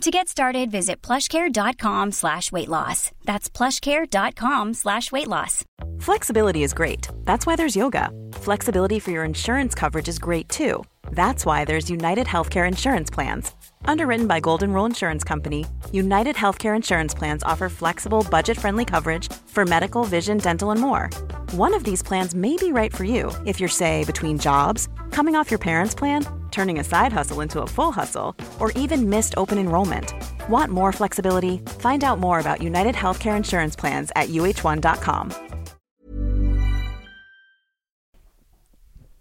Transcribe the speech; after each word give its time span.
To 0.00 0.10
get 0.10 0.28
started, 0.28 0.70
visit 0.70 1.00
plushcare.com 1.02 2.12
slash 2.12 2.50
weight 2.52 2.68
loss. 2.68 3.10
That's 3.24 3.48
plushcare.com 3.48 4.74
slash 4.74 5.12
weight 5.12 5.28
loss. 5.28 5.64
Flexibility 6.00 6.62
is 6.62 6.74
great. 6.74 7.08
That's 7.24 7.46
why 7.46 7.56
there's 7.56 7.76
yoga. 7.76 8.10
Flexibility 8.34 8.98
for 8.98 9.12
your 9.12 9.24
insurance 9.24 9.74
coverage 9.74 10.08
is 10.08 10.18
great 10.18 10.48
too. 10.48 10.84
That's 11.12 11.46
why 11.46 11.64
there's 11.64 11.88
United 11.88 12.26
Healthcare 12.26 12.66
Insurance 12.66 13.08
Plans. 13.08 13.52
Underwritten 13.84 14.26
by 14.26 14.40
Golden 14.40 14.72
Rule 14.72 14.84
Insurance 14.86 15.22
Company, 15.22 15.64
United 15.92 16.34
Healthcare 16.36 16.74
Insurance 16.74 17.14
Plans 17.14 17.42
offer 17.44 17.68
flexible, 17.68 18.26
budget 18.30 18.58
friendly 18.58 18.84
coverage 18.84 19.32
for 19.46 19.64
medical, 19.64 20.04
vision, 20.04 20.38
dental, 20.38 20.70
and 20.72 20.80
more. 20.80 21.08
One 21.52 21.72
of 21.72 21.84
these 21.84 22.02
plans 22.02 22.34
may 22.34 22.56
be 22.56 22.72
right 22.72 22.94
for 22.94 23.04
you 23.04 23.30
if 23.46 23.60
you're, 23.60 23.68
say, 23.68 24.04
between 24.04 24.38
jobs, 24.38 24.88
coming 25.12 25.36
off 25.36 25.50
your 25.50 25.58
parents' 25.58 25.94
plan, 25.94 26.26
turning 26.54 26.78
a 26.80 26.84
side 26.84 27.12
hustle 27.12 27.42
into 27.42 27.60
a 27.62 27.66
full 27.66 27.92
hustle, 27.92 28.34
or 28.60 28.72
even 28.82 29.08
missed 29.08 29.34
open 29.36 29.58
enrollment. 29.58 30.14
Want 30.50 30.70
more 30.70 30.92
flexibility? 30.92 31.58
Find 31.82 32.04
out 32.04 32.18
more 32.20 32.38
about 32.40 32.62
United 32.62 32.94
Healthcare 32.94 33.36
Insurance 33.36 33.80
Plans 33.80 34.10
at 34.16 34.28
uh1.com. 34.28 35.30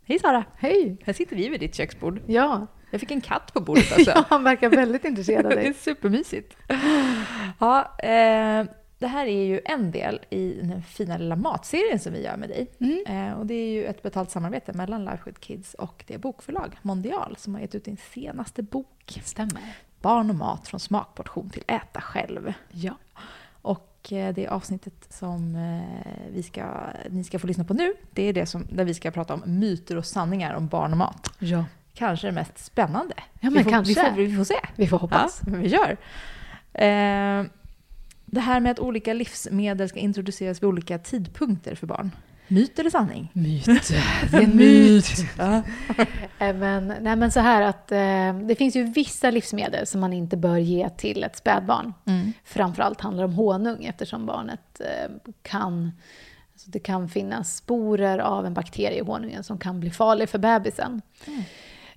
Hej 0.05 0.19
Sara! 0.19 0.45
Hej! 0.57 0.97
Här 1.05 1.13
sitter 1.13 1.35
vi 1.35 1.49
vid 1.49 1.59
ditt 1.59 1.75
köksbord. 1.75 2.21
Ja, 2.27 2.67
Jag 2.91 2.99
fick 2.99 3.11
en 3.11 3.21
katt 3.21 3.53
på 3.53 3.59
bordet 3.61 3.91
alltså. 3.93 4.11
ja 4.15 4.23
han 4.29 4.43
verkar 4.43 4.69
väldigt 4.69 5.05
intresserad 5.05 5.45
av 5.45 5.51
Det 5.55 5.59
är 5.59 5.63
dig. 5.63 5.73
supermysigt. 5.73 6.57
Ja, 7.59 7.97
eh, 8.03 8.65
det 9.03 9.07
här 9.07 9.25
är 9.25 9.43
ju 9.43 9.61
en 9.65 9.91
del 9.91 10.19
i 10.29 10.53
den 10.61 10.83
fina 10.83 11.17
lilla 11.17 11.35
matserien 11.35 11.99
som 11.99 12.13
vi 12.13 12.23
gör 12.23 12.37
med 12.37 12.49
dig. 12.49 12.67
Eh, 13.07 13.33
och 13.33 13.45
det 13.45 13.53
är 13.53 13.69
ju 13.69 13.85
ett 13.85 14.01
betalt 14.01 14.31
samarbete 14.31 14.73
mellan 14.73 15.09
with 15.25 15.39
Kids 15.39 15.73
och 15.73 16.03
det 16.07 16.17
bokförlag 16.17 16.77
Mondial 16.81 17.35
som 17.37 17.53
har 17.53 17.61
gett 17.61 17.75
ut 17.75 17.85
din 17.85 17.97
senaste 18.13 18.63
bok. 18.63 19.21
Stämmer. 19.23 19.75
Barn 20.01 20.29
och 20.29 20.35
mat 20.35 20.67
från 20.67 20.79
smakportion 20.79 21.49
till 21.49 21.63
äta 21.67 22.01
själv. 22.01 22.53
Ja. 22.71 22.93
Och 23.61 24.13
eh, 24.13 24.33
det 24.33 24.47
avsnittet 24.47 25.13
som 25.13 25.55
eh, 25.55 26.31
vi 26.33 26.43
ska, 26.43 26.65
ni 27.09 27.23
ska 27.23 27.39
få 27.39 27.47
lyssna 27.47 27.63
på 27.63 27.73
nu, 27.73 27.93
det 28.11 28.23
är 28.23 28.33
det 28.33 28.45
som, 28.45 28.67
där 28.69 28.85
vi 28.85 28.93
ska 28.93 29.11
prata 29.11 29.33
om 29.33 29.43
myter 29.45 29.97
och 29.97 30.05
sanningar 30.05 30.53
om 30.53 30.67
barn 30.67 30.91
och 30.91 30.97
mat. 30.97 31.29
Ja. 31.39 31.65
Kanske 31.93 32.27
det 32.27 32.31
mest 32.31 32.65
spännande. 32.65 33.15
Ja, 33.17 33.49
men 33.49 33.53
vi 33.53 33.63
får, 33.63 33.71
kanske. 33.71 33.93
Vi 33.93 34.09
får, 34.09 34.15
vi 34.15 34.35
får 34.35 34.43
se. 34.43 34.59
Vi 34.75 34.87
får 34.87 34.99
hoppas. 34.99 35.41
Ja, 35.45 35.51
men 35.51 35.61
vi 35.61 35.69
kör. 35.69 35.97
Eh, 36.73 37.45
det 38.33 38.41
här 38.41 38.59
med 38.59 38.71
att 38.71 38.79
olika 38.79 39.13
livsmedel 39.13 39.89
ska 39.89 39.99
introduceras 39.99 40.63
vid 40.63 40.67
olika 40.67 40.97
tidpunkter 40.97 41.75
för 41.75 41.87
barn. 41.87 42.11
Myt 42.47 42.79
eller 42.79 42.89
sanning? 42.89 43.29
Myt. 43.33 43.65
Det 44.31 44.37
är 44.37 44.41
en 44.41 44.55
myt. 44.55 45.25
Eh, 46.39 46.55
Men, 46.55 46.93
nej 47.01 47.15
men 47.15 47.31
så 47.31 47.39
här 47.39 47.61
att 47.61 47.91
eh, 47.91 48.47
det 48.47 48.55
finns 48.57 48.75
ju 48.75 48.83
vissa 48.83 49.31
livsmedel 49.31 49.87
som 49.87 50.01
man 50.01 50.13
inte 50.13 50.37
bör 50.37 50.57
ge 50.57 50.89
till 50.89 51.23
ett 51.23 51.35
spädbarn. 51.37 51.93
Mm. 52.05 52.33
Framförallt 52.43 53.01
handlar 53.01 53.23
det 53.23 53.27
om 53.27 53.33
honung 53.33 53.85
eftersom 53.85 54.25
barnet 54.25 54.79
eh, 54.79 55.11
kan 55.41 55.91
alltså 56.53 56.69
det 56.69 56.79
kan 56.79 57.09
finnas 57.09 57.55
sporer 57.55 58.19
av 58.19 58.45
en 58.45 58.53
bakterie 58.53 58.97
i 58.97 59.05
honungen 59.05 59.43
som 59.43 59.57
kan 59.57 59.79
bli 59.79 59.91
farlig 59.91 60.29
för 60.29 60.39
bebisen. 60.39 61.01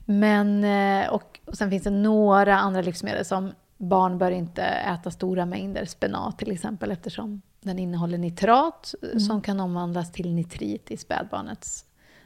Men, 0.04 0.64
eh, 0.64 1.08
och, 1.08 1.40
och 1.44 1.56
sen 1.56 1.70
finns 1.70 1.82
det 1.82 1.90
några 1.90 2.58
andra 2.58 2.80
livsmedel 2.80 3.24
som 3.24 3.52
barn 3.76 4.18
bör 4.18 4.30
inte 4.30 4.62
äta 4.62 5.10
stora 5.10 5.46
mängder 5.46 5.84
spenat 5.84 6.38
till 6.38 6.52
exempel 6.52 6.90
eftersom 6.90 7.42
den 7.60 7.78
innehåller 7.78 8.18
nitrat 8.18 8.94
eh, 9.02 9.18
som 9.18 9.42
kan 9.42 9.60
omvandlas 9.60 10.12
till 10.12 10.34
nitrit 10.34 10.90
i 10.90 10.96
spädbarnets 10.96 11.84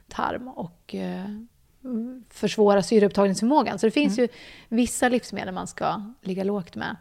tarm 0.09 0.49
och 0.49 0.95
eh, 0.95 1.25
försvåra 2.31 2.83
syreupptagningsförmågan. 2.83 3.79
Så 3.79 3.87
det 3.87 3.91
finns 3.91 4.19
ju 4.19 4.29
vissa 4.69 5.09
livsmedel 5.09 5.55
man 5.55 5.67
ska 5.67 6.03
ligga 6.23 6.45
lågt 6.45 6.77
med. 6.77 6.97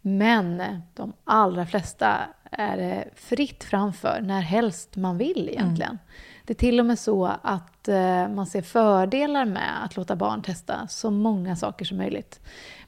Men 0.00 0.62
de 0.94 1.12
allra 1.24 1.66
flesta 1.66 2.18
är 2.50 2.76
det 2.76 3.08
fritt 3.14 3.64
framför 3.64 4.20
när 4.22 4.40
helst 4.40 4.96
man 4.96 5.18
vill 5.18 5.48
egentligen. 5.48 5.98
Det 6.44 6.52
är 6.52 6.54
till 6.54 6.80
och 6.80 6.86
med 6.86 6.98
så 6.98 7.26
att 7.42 7.88
eh, 7.88 8.28
man 8.28 8.46
ser 8.46 8.62
fördelar 8.62 9.44
med 9.44 9.84
att 9.84 9.96
låta 9.96 10.16
barn 10.16 10.42
testa 10.42 10.88
så 10.88 11.10
många 11.10 11.56
saker 11.56 11.84
som 11.84 11.96
möjligt. 11.96 12.40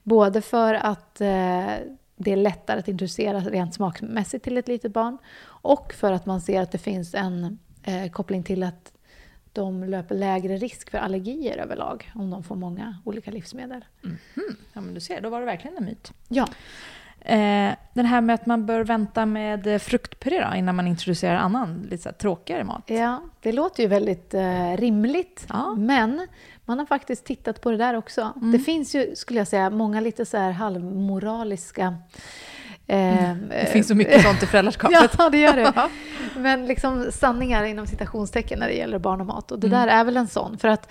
Både 0.03 0.43
för 0.43 0.75
att 0.75 1.21
eh, 1.21 1.75
det 2.16 2.33
är 2.33 2.37
lättare 2.37 2.78
att 2.78 2.88
introducera 2.88 3.41
rent 3.41 3.75
smakmässigt 3.75 4.44
till 4.44 4.59
ett 4.59 4.69
litet 4.69 4.93
barn 4.93 5.19
och 5.43 5.93
för 5.93 6.12
att 6.12 6.27
man 6.27 6.41
ser 6.41 6.62
att 6.62 6.72
det 6.72 6.78
finns 6.78 7.15
en 7.15 7.59
eh, 7.83 8.11
koppling 8.11 8.43
till 8.43 8.62
att 8.62 8.93
de 9.53 9.84
löper 9.84 10.15
lägre 10.15 10.56
risk 10.56 10.91
för 10.91 10.99
allergier 10.99 11.59
överlag 11.59 12.11
om 12.15 12.31
de 12.31 12.43
får 12.43 12.56
många 12.56 12.99
olika 13.05 13.31
livsmedel. 13.31 13.84
Ja, 14.72 14.81
men 14.81 14.94
du 14.94 15.00
ser, 15.00 15.21
då 15.21 15.28
var 15.31 15.41
det 15.41 15.47
verkligen 15.47 15.77
en 15.77 15.84
myt. 15.84 16.12
Ja, 16.28 16.49
Eh, 17.30 17.74
den 17.92 18.06
här 18.06 18.20
med 18.20 18.34
att 18.34 18.46
man 18.46 18.66
bör 18.66 18.84
vänta 18.84 19.26
med 19.26 19.66
eh, 19.66 19.78
fruktpuré 19.78 20.44
då, 20.50 20.56
innan 20.56 20.76
man 20.76 20.86
introducerar 20.86 21.36
annan 21.36 21.86
lite 21.91 22.02
så 22.02 22.12
tråkigare 22.12 22.64
mat. 22.64 22.82
Ja, 22.86 23.22
det 23.41 23.52
låter 23.52 23.82
ju 23.82 23.88
väldigt 23.88 24.34
eh, 24.34 24.76
rimligt. 24.76 25.46
Ja. 25.48 25.74
Men 25.78 26.26
man 26.64 26.78
har 26.78 26.86
faktiskt 26.86 27.24
tittat 27.24 27.60
på 27.60 27.70
det 27.70 27.76
där 27.76 27.94
också. 27.94 28.32
Det 28.52 28.58
finns 28.58 28.94
ju, 28.94 29.16
skulle 29.16 29.40
jag 29.40 29.48
säga, 29.48 29.70
många 29.70 30.00
lite 30.00 30.26
så 30.26 30.36
här 30.36 30.50
halvmoraliska... 30.50 31.94
Eh, 32.86 33.34
Det 33.48 33.69
finns 33.72 33.88
så 33.88 33.94
mycket 33.94 34.22
sånt 34.22 34.42
i 34.42 34.46
föräldraskapet. 34.46 35.14
Ja, 35.19 35.30
det 35.30 35.38
gör 35.38 35.56
det. 35.56 35.72
Men 36.40 36.66
liksom 36.66 37.06
sanningar 37.12 37.64
inom 37.64 37.86
citationstecken 37.86 38.58
när 38.58 38.66
det 38.69 38.74
gäller 38.74 38.98
barn 38.98 39.20
och 39.20 39.26
mat. 39.26 39.52
Och 39.52 39.58
det 39.58 39.69
där 39.69 39.88
är 39.88 40.04
väl 40.04 40.16
en 40.16 40.28
sån. 40.28 40.58
För 40.58 40.69
att 40.69 40.90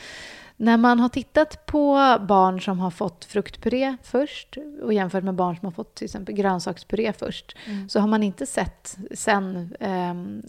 när 0.61 0.77
man 0.77 0.99
har 0.99 1.09
tittat 1.09 1.65
på 1.65 1.93
barn 2.27 2.61
som 2.61 2.79
har 2.79 2.91
fått 2.91 3.25
fruktpuré 3.25 3.97
först 4.03 4.57
och 4.83 4.93
jämfört 4.93 5.23
med 5.23 5.33
barn 5.35 5.55
som 5.57 5.65
har 5.65 5.71
fått 5.71 5.95
till 5.95 6.05
exempel 6.05 6.35
grönsakspuré 6.35 7.13
först 7.13 7.57
så 7.89 7.99
har 7.99 8.07
man 8.07 8.23
inte 8.23 8.45
sett 8.45 8.97
sen, 9.13 9.75
ehm, 9.79 10.41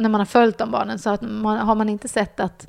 när 0.00 0.08
man 0.08 0.20
har 0.20 0.24
följt 0.24 0.58
de 0.58 0.70
barnen, 0.70 0.98
så 0.98 1.10
att 1.10 1.22
man, 1.22 1.58
har 1.58 1.74
man 1.74 1.88
inte 1.88 2.08
sett 2.08 2.40
att 2.40 2.68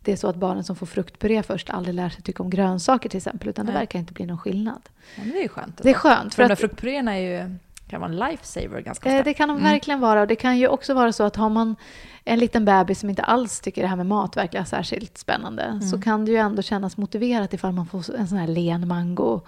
det 0.00 0.12
är 0.12 0.16
så 0.16 0.28
att 0.28 0.36
barnen 0.36 0.64
som 0.64 0.76
får 0.76 0.86
fruktpuré 0.86 1.42
först 1.42 1.70
aldrig 1.70 1.94
lär 1.94 2.08
sig 2.08 2.22
tycka 2.22 2.42
om 2.42 2.50
grönsaker 2.50 3.08
till 3.08 3.16
exempel, 3.18 3.48
utan 3.48 3.66
det 3.66 3.72
Nej. 3.72 3.80
verkar 3.80 3.98
inte 3.98 4.12
bli 4.12 4.26
någon 4.26 4.38
skillnad. 4.38 4.82
Ja, 5.16 5.22
men 5.22 5.30
det 5.32 5.38
är 5.38 5.42
ju 5.42 5.48
skönt. 5.48 5.82
Det 5.82 5.90
är 5.90 5.94
skönt. 5.94 6.34
För 6.34 6.42
de 6.42 6.46
där 6.48 6.52
att- 6.52 6.60
fruktpuréerna 6.60 7.16
är 7.18 7.42
ju, 7.42 7.56
kan 7.90 8.00
vara 8.00 8.10
en 8.10 8.18
lifesaver 8.18 8.80
ganska 8.80 9.08
Eh, 9.08 9.12
snabbt. 9.14 9.24
Det 9.24 9.34
kan 9.34 9.48
de 9.48 9.62
verkligen 9.62 10.00
vara. 10.00 10.20
Och 10.20 10.26
det 10.26 10.36
kan 10.36 10.58
ju 10.58 10.68
också 10.68 10.94
vara 10.94 11.12
så 11.12 11.24
att 11.24 11.36
har 11.36 11.48
man 11.48 11.76
en 12.24 12.38
liten 12.38 12.64
bebis 12.64 13.00
som 13.00 13.10
inte 13.10 13.22
alls 13.22 13.60
tycker 13.60 13.82
det 13.82 13.88
här 13.88 13.96
med 13.96 14.06
mat 14.06 14.36
verkar 14.36 14.64
särskilt 14.64 15.18
spännande 15.18 15.80
så 15.90 16.00
kan 16.00 16.24
det 16.24 16.30
ju 16.30 16.36
ändå 16.36 16.62
kännas 16.62 16.96
motiverat 16.96 17.54
ifall 17.54 17.72
man 17.72 17.86
får 17.86 18.16
en 18.16 18.28
sån 18.28 18.38
här 18.38 18.46
len 18.46 18.88
mango, 18.88 19.40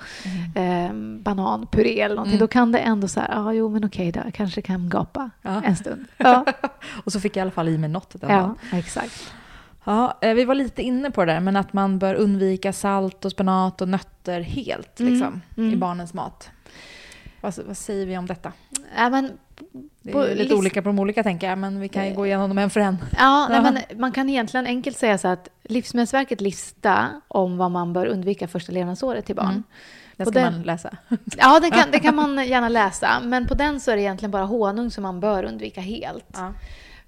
eh, 0.54 0.92
bananpuré 1.18 2.00
eller 2.00 2.14
någonting. 2.16 2.38
Då 2.38 2.46
kan 2.48 2.72
det 2.72 2.78
ändå 2.78 3.08
så 3.08 3.20
här, 3.20 3.28
ja 3.32 3.44
ah, 3.46 3.52
jo 3.52 3.68
men 3.68 3.84
okej 3.84 4.12
då, 4.12 4.20
jag 4.24 4.34
kanske 4.34 4.62
kan 4.62 4.88
gapa 4.88 5.30
Ja. 5.42 5.62
en 5.64 5.76
stund. 5.76 6.04
Ja, 6.16 6.44
Och 7.04 7.12
så 7.12 7.20
fick 7.20 7.36
jag 7.36 7.40
i 7.40 7.42
alla 7.42 7.50
fall 7.50 7.68
i 7.68 7.78
mig 7.78 7.90
något 7.90 8.10
den 8.20 8.30
dagen. 8.30 8.54
ja 8.70 8.78
exakt. 8.78 9.32
Ja, 9.84 10.18
eh, 10.20 10.34
vi 10.34 10.44
var 10.44 10.54
lite 10.54 10.82
inne 10.82 11.10
på 11.10 11.24
det 11.24 11.32
där, 11.32 11.40
men 11.40 11.56
att 11.56 11.72
man 11.72 11.98
bör 11.98 12.14
undvika 12.14 12.72
salt 12.72 13.24
och 13.24 13.30
spenat 13.30 13.80
och 13.80 13.88
nötter 13.88 14.40
helt 14.40 15.00
liksom, 15.00 15.40
i 15.56 15.76
barnens 15.76 16.14
mat. 16.14 16.50
Vad, 17.42 17.58
vad 17.66 17.76
säger 17.76 18.06
vi 18.06 18.18
om 18.18 18.26
detta? 18.26 18.52
Ja, 18.96 19.08
men, 19.10 19.38
Det 20.02 20.10
är 20.10 20.12
På 20.12 20.34
lite 20.34 20.54
olika 20.54 20.82
på 20.82 20.88
de 20.88 20.98
olika 20.98 21.22
tänker 21.22 21.48
jag, 21.48 21.58
men 21.58 21.80
vi 21.80 21.88
kan 21.88 22.08
ju 22.08 22.14
gå 22.14 22.26
igenom 22.26 22.50
dem 22.50 22.58
en 22.58 22.70
för 22.70 22.80
en. 22.80 22.98
ja, 23.18 23.48
nej, 23.50 23.62
men 23.62 24.00
man 24.00 24.12
kan 24.12 24.28
egentligen 24.28 24.66
enkelt 24.66 24.98
säga 24.98 25.18
så 25.18 25.28
att 25.28 25.48
Livsmedelsverket 25.62 26.40
lista 26.40 27.08
om 27.28 27.56
vad 27.56 27.70
man 27.70 27.92
bör 27.92 28.06
undvika 28.06 28.48
första 28.48 28.72
levnadsåret 28.72 29.26
till 29.26 29.36
barn. 29.36 29.62
Den 30.16 30.24
På 30.24 30.30
ska 30.30 30.40
den- 30.40 30.52
man 30.52 30.62
läsa. 30.62 30.96
Ja, 31.38 31.60
det 31.60 31.70
kan, 31.70 31.88
det 31.92 31.98
kan 31.98 32.14
man 32.14 32.46
gärna 32.46 32.68
läsa. 32.68 33.20
Men 33.22 33.46
på 33.46 33.54
den 33.54 33.80
så 33.80 33.90
är 33.90 33.96
det 33.96 34.02
egentligen 34.02 34.30
bara 34.30 34.44
honung 34.44 34.90
som 34.90 35.02
man 35.02 35.20
bör 35.20 35.44
undvika 35.44 35.80
helt. 35.80 36.26
Ja. 36.34 36.52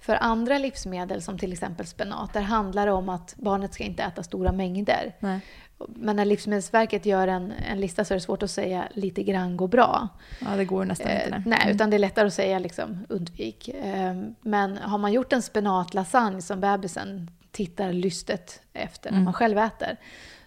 För 0.01 0.15
andra 0.21 0.57
livsmedel 0.57 1.21
som 1.21 1.39
till 1.39 1.53
exempel 1.53 1.85
spenat, 1.85 2.33
där 2.33 2.41
handlar 2.41 2.85
det 2.85 2.91
om 2.91 3.09
att 3.09 3.35
barnet 3.37 3.73
ska 3.73 3.83
inte 3.83 4.03
äta 4.03 4.23
stora 4.23 4.51
mängder. 4.51 5.13
Nej. 5.19 5.39
Men 5.87 6.15
när 6.15 6.25
Livsmedelsverket 6.25 7.05
gör 7.05 7.27
en, 7.27 7.51
en 7.51 7.79
lista 7.79 8.05
så 8.05 8.13
är 8.13 8.15
det 8.15 8.21
svårt 8.21 8.43
att 8.43 8.51
säga 8.51 8.87
lite 8.93 9.23
grann 9.23 9.57
går 9.57 9.67
bra. 9.67 10.07
Ja, 10.39 10.47
det 10.57 10.65
går 10.65 10.85
nästan 10.85 11.11
inte. 11.11 11.27
Eh, 11.35 11.41
Nej. 11.45 11.71
utan 11.71 11.89
det 11.89 11.97
är 11.97 11.99
lättare 11.99 12.27
att 12.27 12.33
säga 12.33 12.59
liksom 12.59 13.05
undvik. 13.09 13.67
Eh, 13.69 14.13
men 14.41 14.77
har 14.77 14.97
man 14.97 15.13
gjort 15.13 15.33
en 15.33 15.41
spenatlasagne 15.41 16.41
som 16.41 16.59
bebisen 16.61 17.31
tittar 17.51 17.93
lystet 17.93 18.61
efter 18.73 19.11
när 19.11 19.21
man 19.21 19.33
själv 19.33 19.57
äter, 19.57 19.97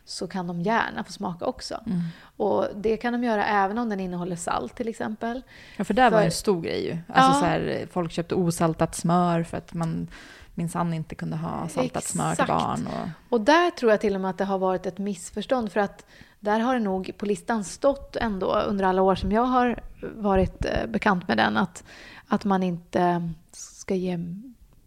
så 0.05 0.27
kan 0.29 0.47
de 0.47 0.61
gärna 0.63 1.05
få 1.05 1.13
smaka 1.13 1.45
också. 1.45 1.81
Mm. 1.87 2.01
Och 2.37 2.67
det 2.77 2.97
kan 2.97 3.13
de 3.13 3.25
göra 3.25 3.45
även 3.47 3.79
om 3.79 3.89
den 3.89 4.01
innehåller 4.01 4.37
salt 4.37 4.77
till 4.77 4.89
exempel. 4.89 5.43
Ja, 5.77 5.85
för 5.85 5.95
där 5.95 6.11
var 6.11 6.19
För- 6.19 6.25
en 6.25 6.31
stor 6.33 6.63
grej 6.63 6.85
ju. 6.87 6.91
Alltså 7.09 7.37
Ja. 7.37 7.41
så 7.41 7.47
här, 7.47 7.87
folk 7.91 8.13
köpte 8.13 8.35
osaltat 8.35 8.95
smör 8.95 9.43
för 9.43 9.57
att 9.57 9.75
man 9.75 10.09
minsann 10.59 10.95
inte 10.95 11.15
kunde 11.15 11.37
ha 11.37 11.69
saltat 11.69 12.05
smör 12.05 12.35
till 12.35 12.47
barn. 12.47 12.87
Och, 12.87 13.09
Och 13.29 13.41
där 13.41 13.71
tror 13.71 13.91
jag 13.91 14.01
till 14.01 14.15
och 14.15 14.21
med 14.21 14.31
att 14.31 14.39
det 14.39 14.45
har 14.45 14.59
varit 14.59 14.87
ett 14.87 14.99
missförstånd 14.99 15.73
för 15.73 15.81
att 15.81 16.05
där 16.41 16.61
har 16.61 16.75
det 16.75 16.81
nog 16.81 17.13
på 17.17 17.27
listan 17.27 17.65
stått 17.65 18.17
ändå 18.17 18.55
under 18.55 18.85
alla 18.85 19.03
år 19.03 19.15
som 19.15 19.33
jag 19.33 19.43
har 19.43 19.81
varit 20.01 20.65
eh, 20.65 20.87
bekant 20.87 21.29
med 21.29 21.37
den 21.37 21.57
att, 21.57 21.85
att 22.29 22.45
man 22.45 22.63
inte 22.63 23.33
ska 23.53 23.95
ge 23.95 24.19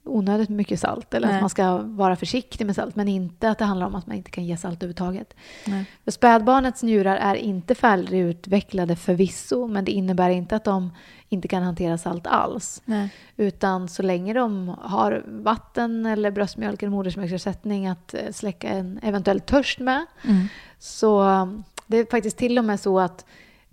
onödigt 0.03 0.49
mycket 0.49 0.79
salt 0.79 1.13
eller 1.13 1.27
Nej. 1.27 1.35
att 1.35 1.41
man 1.41 1.49
ska 1.49 1.77
vara 1.77 2.15
försiktig 2.15 2.65
med 2.65 2.75
salt 2.75 2.95
men 2.95 3.07
inte 3.07 3.49
att 3.49 3.57
det 3.57 3.65
handlar 3.65 3.87
om 3.87 3.95
att 3.95 4.07
man 4.07 4.17
inte 4.17 4.31
kan 4.31 4.45
ge 4.45 4.57
salt 4.57 4.77
överhuvudtaget. 4.77 5.35
nej. 5.67 5.85
För 6.03 6.11
spädbarnets 6.11 6.83
njurar 6.83 7.15
är 7.15 7.35
inte 7.35 7.75
färdigutvecklade 7.75 8.95
förvisso 8.95 9.67
men 9.67 9.85
det 9.85 9.91
innebär 9.91 10.29
inte 10.29 10.55
att 10.55 10.63
de 10.63 10.91
inte 11.29 11.47
kan 11.47 11.63
hantera 11.63 11.97
salt 11.97 12.27
alls. 12.27 12.81
Nej. 12.85 13.09
Utan 13.37 13.87
så 13.87 14.03
länge 14.03 14.33
de 14.33 14.75
har 14.81 15.23
vatten 15.27 16.05
eller 16.05 16.31
bröstmjölk 16.31 16.83
eller 16.83 16.91
modersmjölksersättning 16.91 17.87
att 17.87 18.13
eh, 18.13 18.31
släcka 18.31 18.69
en 18.69 18.99
eventuell 19.03 19.39
törst 19.39 19.79
med. 19.79 20.05
Mm. 20.23 20.47
Så 20.79 21.21
um, 21.21 21.63
det 21.87 21.97
är 21.97 22.05
faktiskt 22.11 22.37
till 22.37 22.57
och 22.57 22.65
med 22.65 22.79
så 22.79 22.99
att 22.99 23.25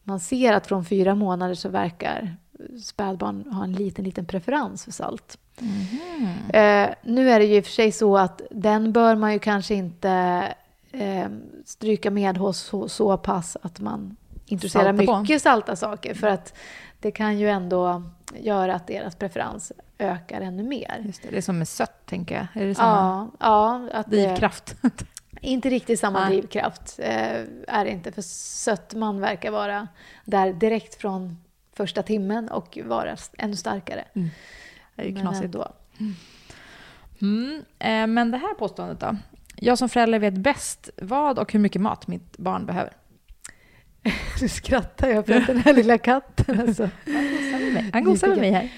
man 0.03 0.21
ser 0.21 0.53
att 0.53 0.67
från 0.67 0.85
fyra 0.85 1.15
månader 1.15 1.55
så 1.55 1.69
verkar 1.69 2.37
spädbarn 2.83 3.53
ha 3.53 3.65
en 3.65 3.73
liten, 3.73 4.05
liten 4.05 4.27
preferens 4.27 4.85
för 4.85 4.93
salt. 4.93 5.39
Mhm. 5.59 6.31
Eh, 6.53 6.91
nu 7.03 7.31
är 7.31 7.39
det 7.39 7.45
ju 7.45 7.57
i 7.57 7.61
och 7.61 7.65
för 7.65 7.73
sig 7.73 7.93
så 7.93 8.19
att 8.19 8.43
den 8.51 8.93
bör 8.93 9.15
man 9.15 9.33
ju 9.33 9.39
kanske 9.39 9.75
inte 9.75 10.45
eh, 10.93 11.29
stryka 11.65 12.11
med 12.11 12.37
hos 12.37 12.59
så, 12.59 12.89
så 12.89 13.17
pass 13.17 13.57
att 13.63 13.81
man 13.81 14.17
introducerar 14.47 15.07
på. 15.07 15.21
mycket 15.21 15.43
salta 15.43 15.77
saker. 15.77 16.15
För 16.15 16.27
att 16.27 16.55
det 17.01 17.11
kan 17.11 17.39
ju 17.39 17.49
ändå 17.49 18.03
göra 18.41 18.75
att 18.75 18.87
deras 18.87 19.15
preferens 19.15 19.73
ökar 19.99 20.41
ännu 20.41 20.63
mer. 20.63 21.03
Just 21.07 21.23
det, 21.23 21.29
det 21.31 21.37
är 21.37 21.41
som 21.41 21.59
med 21.59 21.69
sött, 21.69 22.07
tänker 22.07 22.35
jag. 22.35 22.63
Är 22.63 22.67
det 22.67 22.75
samma 22.75 23.29
Ja, 23.39 23.47
ja 23.47 23.89
att 23.93 24.11
det, 24.11 24.27
drivkraft? 24.27 24.77
inte 25.41 25.71
riktigt 25.71 26.01
samma 26.01 26.21
Nej. 26.21 26.29
drivkraft 26.29 26.99
eh, 26.99 27.41
är 27.69 27.85
det 27.85 27.91
inte. 27.91 28.13
För 28.13 28.23
sötman 28.23 29.21
verkar 29.21 29.51
vara 29.51 29.89
där 30.25 30.53
direkt 30.53 30.95
från 30.95 31.37
första 31.79 32.03
timmen 32.03 32.49
och 32.49 32.79
vara 32.85 33.17
ännu 33.39 33.57
starkare. 33.57 34.05
Det 34.13 35.03
är 35.03 35.07
ju 35.07 35.13
Men 35.13 35.23
knasigt. 35.23 35.45
ändå. 35.45 35.73
Mm. 37.21 37.65
Eh, 37.79 38.07
men 38.07 38.31
det 38.31 38.39
här 38.39 38.55
påståendet 38.55 39.01
då? 39.01 39.17
Jag 39.57 39.79
som 39.79 39.89
förälder 39.89 40.19
vet 40.19 40.35
bäst 40.35 40.91
vad 40.97 41.39
och 41.39 41.53
hur 41.53 41.61
mycket 41.61 41.83
mat 41.83 42.07
mitt 42.07 42.37
barn 42.39 42.67
behöver. 42.67 42.93
Nu 44.41 44.49
skrattar 44.49 45.09
jag 45.09 45.27
för 45.27 45.35
att 45.35 45.47
den 45.47 45.59
här 45.59 45.75
lilla 45.75 45.99
katten 45.99 46.61
alltså. 46.61 46.91
Han 47.93 48.05
gosar 48.05 48.29
med 48.29 48.39
mig 48.39 48.51
här. 48.51 48.69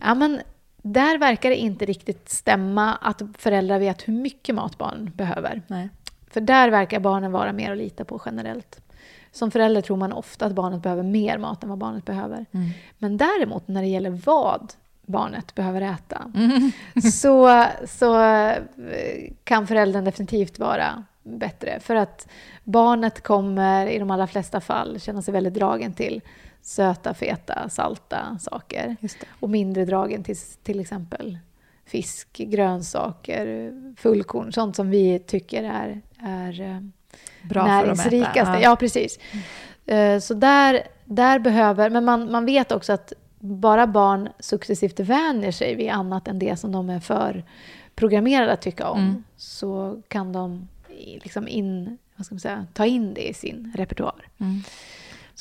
Ja, 0.00 0.14
men 0.14 0.40
där 0.82 1.18
verkar 1.18 1.50
det 1.50 1.56
inte 1.56 1.84
riktigt 1.84 2.28
stämma 2.28 2.94
att 2.94 3.22
föräldrar 3.38 3.78
vet 3.78 4.08
hur 4.08 4.12
mycket 4.12 4.54
mat 4.54 4.78
barn 4.78 5.10
behöver. 5.14 5.62
Nej. 5.66 5.88
För 6.30 6.40
där 6.40 6.70
verkar 6.70 7.00
barnen 7.00 7.32
vara 7.32 7.52
mer 7.52 7.72
att 7.72 7.78
lita 7.78 8.04
på 8.04 8.22
generellt. 8.26 8.80
Som 9.32 9.50
förälder 9.50 9.80
tror 9.80 9.96
man 9.96 10.12
ofta 10.12 10.46
att 10.46 10.52
barnet 10.52 10.82
behöver 10.82 11.02
mer 11.02 11.38
mat 11.38 11.62
än 11.62 11.68
vad 11.68 11.78
barnet 11.78 12.04
behöver. 12.04 12.46
Mm. 12.52 12.70
Men 12.98 13.16
däremot 13.16 13.68
när 13.68 13.82
det 13.82 13.88
gäller 13.88 14.10
vad 14.10 14.72
barnet 15.06 15.54
behöver 15.54 15.80
äta 15.80 16.30
Mm. 16.34 16.72
så, 17.12 17.64
så 17.86 18.20
eh, 18.22 18.62
kan 19.44 19.66
föräldern 19.66 20.04
definitivt 20.04 20.58
vara 20.58 21.04
bättre. 21.22 21.80
För 21.80 21.94
att 21.94 22.28
barnet 22.64 23.22
kommer 23.22 23.86
i 23.86 23.98
de 23.98 24.10
allra 24.10 24.26
flesta 24.26 24.60
fall 24.60 25.00
känna 25.00 25.22
sig 25.22 25.32
väldigt 25.32 25.54
dragen 25.54 25.92
till 25.92 26.20
söta, 26.62 27.14
feta, 27.14 27.68
salta 27.68 28.38
saker. 28.40 28.96
Och 29.40 29.50
mindre 29.50 29.84
dragen 29.84 30.24
till 30.24 30.36
till 30.62 30.80
exempel 30.80 31.38
fisk, 31.86 32.32
grönsaker, 32.32 33.72
fullkorn. 33.96 34.52
Sånt 34.52 34.76
som 34.76 34.90
vi 34.90 35.18
tycker 35.18 35.64
är, 35.64 36.00
är 36.18 36.90
Bra 37.42 37.62
för 37.64 37.68
dem 37.68 37.78
att 37.78 37.98
äta. 37.98 38.10
näringsrikaste. 38.10 38.58
Ja, 38.62 38.76
precis. 38.76 39.18
Eh, 39.86 40.18
Så 40.18 40.34
där, 40.34 40.82
där 41.04 41.38
behöver... 41.38 41.90
Men 41.90 42.04
man, 42.04 42.32
man 42.32 42.44
vet 42.46 42.72
också 42.72 42.92
att 42.92 43.12
bara 43.38 43.86
barn 43.86 44.28
successivt 44.40 45.00
vänjer 45.00 45.52
sig 45.52 45.74
vid 45.74 45.90
annat 45.90 46.28
än 46.28 46.38
det 46.38 46.56
som 46.56 46.72
de 46.72 46.90
är 46.90 47.00
för 47.00 47.44
programmerade 47.94 48.52
att 48.52 48.62
tycka 48.62 48.88
om 48.88 48.98
Mm. 49.00 49.24
så 49.36 50.02
kan 50.08 50.32
de 50.32 50.68
liksom 51.22 51.48
in, 51.48 51.98
vad 52.16 52.26
ska 52.26 52.34
man 52.34 52.40
säga, 52.40 52.66
ta 52.72 52.86
in 52.86 53.14
det 53.14 53.28
i 53.28 53.34
sin 53.34 53.72
repertoar. 53.76 54.28
Mm. 54.40 54.62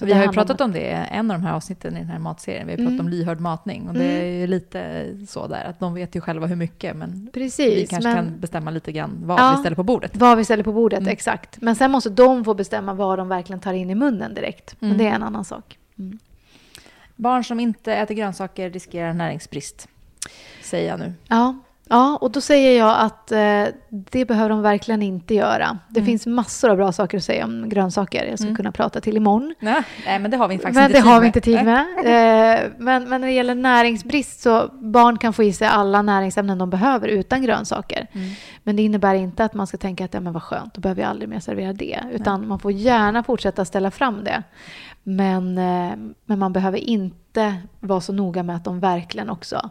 Så 0.01 0.05
vi 0.05 0.13
har 0.13 0.23
ju 0.23 0.29
pratat 0.31 0.61
om 0.61 0.71
det 0.71 0.79
i 0.79 1.05
en 1.17 1.31
av 1.31 1.39
de 1.39 1.45
här 1.45 1.53
avsnitten 1.53 1.95
i 1.95 1.99
den 1.99 2.07
här 2.09 2.19
matserien. 2.19 2.67
Vi 2.67 2.71
har 2.73 2.77
pratat 2.77 2.91
Mm. 2.93 3.05
om 3.05 3.09
lyhörd 3.09 3.39
matning 3.39 3.87
och 3.87 3.93
det 3.93 4.03
är 4.03 4.39
ju 4.39 4.47
lite 4.47 5.05
så 5.27 5.47
där 5.47 5.63
att 5.65 5.79
de 5.79 5.93
vet 5.93 6.15
ju 6.15 6.21
själva 6.21 6.47
hur 6.47 6.55
mycket 6.55 6.95
men 6.95 7.29
Precis. 7.33 7.75
vi 7.83 7.87
kanske 7.87 8.09
men 8.09 8.15
kan 8.25 8.39
bestämma 8.39 8.71
lite 8.71 8.91
grann 8.91 9.17
vad 9.23 9.39
Ja. 9.39 9.51
vi 9.55 9.59
ställer 9.59 9.75
på 9.75 9.83
bordet. 9.83 10.15
Vad 10.17 10.37
vi 10.37 10.45
ställer 10.45 10.63
på 10.63 10.73
bordet, 10.73 10.99
Mm. 10.99 11.11
exakt. 11.11 11.61
Men 11.61 11.75
sen 11.75 11.91
måste 11.91 12.09
de 12.09 12.45
få 12.45 12.53
bestämma 12.53 12.93
vad 12.93 13.19
de 13.19 13.27
verkligen 13.27 13.59
tar 13.59 13.73
in 13.73 13.89
i 13.89 13.95
munnen 13.95 14.33
direkt. 14.33 14.75
Mm. 14.81 14.89
Men 14.89 14.97
det 14.97 15.07
är 15.07 15.15
en 15.15 15.23
annan 15.23 15.45
sak. 15.45 15.77
Mm. 15.99 16.19
Barn 17.15 17.43
som 17.43 17.59
inte 17.59 17.93
äter 17.93 18.15
grönsaker 18.15 18.69
riskerar 18.69 19.13
näringsbrist, 19.13 19.87
säger 20.63 20.89
jag 20.89 20.99
nu. 20.99 21.13
Ja, 21.27 21.55
ja, 21.91 22.17
och 22.21 22.31
då 22.31 22.41
säger 22.41 22.77
jag 22.79 22.95
att 22.99 23.31
eh, 23.31 23.63
det 23.89 24.25
behöver 24.25 24.49
de 24.49 24.61
verkligen 24.61 25.01
inte 25.01 25.33
göra. 25.35 25.77
Det 25.89 25.99
Mm. 25.99 26.05
finns 26.05 26.25
massor 26.27 26.69
av 26.69 26.77
bra 26.77 26.91
saker 26.91 27.17
att 27.17 27.23
säga 27.23 27.45
om 27.45 27.69
grönsaker. 27.69 28.25
Jag 28.25 28.39
skulle 28.39 28.49
Mm. 28.49 28.57
kunna 28.57 28.71
prata 28.71 29.01
till 29.01 29.17
imorgon. 29.17 29.55
Nej, 29.59 29.83
nej 30.05 30.19
men 30.19 30.31
det 30.31 30.37
har 30.37 30.47
vi 30.47 30.57
faktiskt 30.57 30.75
Men 30.75 30.83
inte 30.83 30.93
det 30.97 31.01
tid 31.01 31.05
har 31.11 31.13
med. 31.13 31.21
vi 31.21 31.27
inte 31.27 31.41
tid 31.41 31.55
Nej. 31.55 31.63
med. 31.65 31.85
Eh, 32.61 32.69
men, 32.77 33.09
men 33.09 33.21
när 33.21 33.27
det 33.27 33.33
gäller 33.33 33.55
näringsbrist 33.55 34.41
så 34.41 34.67
barn 34.81 35.17
kan 35.17 35.33
få 35.33 35.43
i 35.43 35.53
sig 35.53 35.67
alla 35.67 36.01
näringsämnen 36.01 36.57
de 36.57 36.69
behöver 36.69 37.07
utan 37.07 37.41
grönsaker. 37.41 38.07
Mm. 38.13 38.29
Men 38.63 38.75
det 38.75 38.81
innebär 38.81 39.15
inte 39.15 39.43
att 39.45 39.53
man 39.53 39.67
ska 39.67 39.77
tänka 39.77 40.05
att 40.05 40.13
ja, 40.13 40.19
men 40.19 40.33
vad 40.33 40.43
skönt, 40.43 40.73
då 40.73 40.81
behöver 40.81 41.01
jag 41.01 41.09
aldrig 41.09 41.29
mer 41.29 41.39
servera 41.39 41.73
det. 41.73 41.99
Utan 42.13 42.47
man 42.47 42.59
får 42.59 42.71
gärna 42.71 43.23
fortsätta 43.23 43.65
ställa 43.65 43.91
fram 43.91 44.23
det. 44.23 44.43
Men, 45.03 45.57
eh, 45.57 45.93
men 46.25 46.39
man 46.39 46.53
behöver 46.53 46.77
inte 46.77 47.55
vara 47.79 48.01
så 48.01 48.13
noga 48.13 48.43
med 48.43 48.55
att 48.55 48.63
de 48.63 48.79
verkligen 48.79 49.29
också 49.29 49.69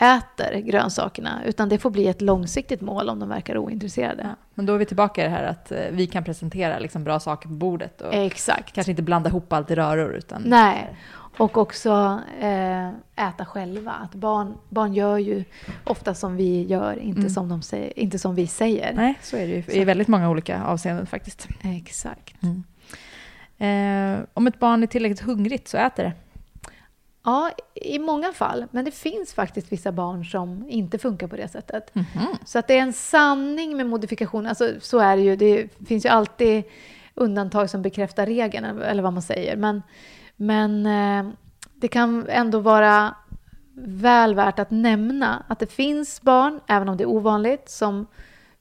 äter 0.00 0.58
grönsakerna. 0.60 1.40
Utan 1.46 1.68
det 1.68 1.78
får 1.78 1.90
bli 1.90 2.08
ett 2.08 2.20
långsiktigt 2.20 2.80
mål 2.80 3.08
om 3.08 3.18
de 3.18 3.28
verkar 3.28 3.58
ointresserade. 3.58 4.22
Ja, 4.22 4.36
men 4.54 4.66
då 4.66 4.74
är 4.74 4.78
vi 4.78 4.84
tillbaka 4.86 5.20
i 5.20 5.24
det 5.24 5.30
här 5.30 5.44
att 5.44 5.72
eh, 5.72 5.78
vi 5.90 6.06
kan 6.06 6.24
presentera 6.24 6.78
liksom 6.78 7.04
bra 7.04 7.20
saker 7.20 7.48
på 7.48 7.54
bordet 7.54 8.00
och 8.00 8.14
Exakt. 8.14 8.72
kanske 8.74 8.90
inte 8.92 9.02
blanda 9.02 9.28
ihop 9.30 9.52
allt 9.52 9.70
i 9.70 9.74
röror 9.74 10.14
utan 10.14 10.42
Nej. 10.46 10.96
Och 11.36 11.58
också 11.58 12.20
eh, 12.40 12.88
äta 13.28 13.44
själva. 13.46 13.92
Att 13.92 14.14
barn, 14.14 14.54
barn 14.68 14.94
gör 14.94 15.18
ju 15.18 15.44
ofta 15.84 16.14
som 16.14 16.36
vi 16.36 16.62
gör, 16.62 16.98
inte, 16.98 17.20
Mm. 17.20 17.30
som, 17.30 17.48
de 17.48 17.62
säger, 17.62 17.98
inte 17.98 18.18
som 18.18 18.34
vi 18.34 18.46
säger. 18.46 18.92
Nej, 18.94 19.14
så 19.22 19.36
är 19.36 19.46
det 19.46 19.52
ju 19.72 19.80
i 19.80 19.84
väldigt 19.84 20.08
många 20.08 20.30
olika 20.30 20.64
avseenden 20.64 21.06
faktiskt. 21.06 21.48
Exakt. 21.62 22.34
Eh, 23.58 24.18
om 24.34 24.46
ett 24.46 24.58
barn 24.58 24.82
är 24.82 24.86
tillräckligt 24.86 25.20
hungrigt 25.20 25.68
så 25.68 25.76
äter 25.76 26.02
det. 26.04 26.12
Ja, 27.24 27.50
i 27.74 27.98
många 27.98 28.32
fall. 28.32 28.66
Men 28.70 28.84
det 28.84 28.90
finns 28.90 29.34
faktiskt 29.34 29.72
vissa 29.72 29.92
barn 29.92 30.24
som 30.24 30.68
inte 30.68 30.98
funkar 30.98 31.26
på 31.26 31.36
det 31.36 31.48
sättet. 31.48 31.92
Så 32.44 32.58
att 32.58 32.68
det 32.68 32.78
är 32.78 32.82
en 32.82 32.92
sanning 32.92 33.76
med 33.76 33.86
modifikation. 33.86 34.46
Alltså, 34.46 34.70
så 34.80 34.98
är 34.98 35.16
det 35.16 35.22
ju. 35.22 35.36
Det 35.36 35.68
finns 35.86 36.04
ju 36.04 36.08
alltid 36.08 36.64
undantag 37.14 37.70
som 37.70 37.82
bekräftar 37.82 38.26
regeln, 38.26 38.64
eller 38.64 39.02
vad 39.02 39.12
man 39.12 39.22
säger. 39.22 39.56
Men, 39.56 39.82
men 40.36 40.86
eh, 40.86 41.32
det 41.74 41.88
kan 41.88 42.26
ändå 42.28 42.58
vara 42.58 43.14
väl 43.74 44.34
värt 44.34 44.58
att 44.58 44.70
nämna 44.70 45.42
att 45.48 45.58
det 45.58 45.72
finns 45.72 46.22
barn, 46.22 46.60
även 46.66 46.88
om 46.88 46.96
det 46.96 47.04
är 47.04 47.08
ovanligt, 47.08 47.70
som 47.70 48.06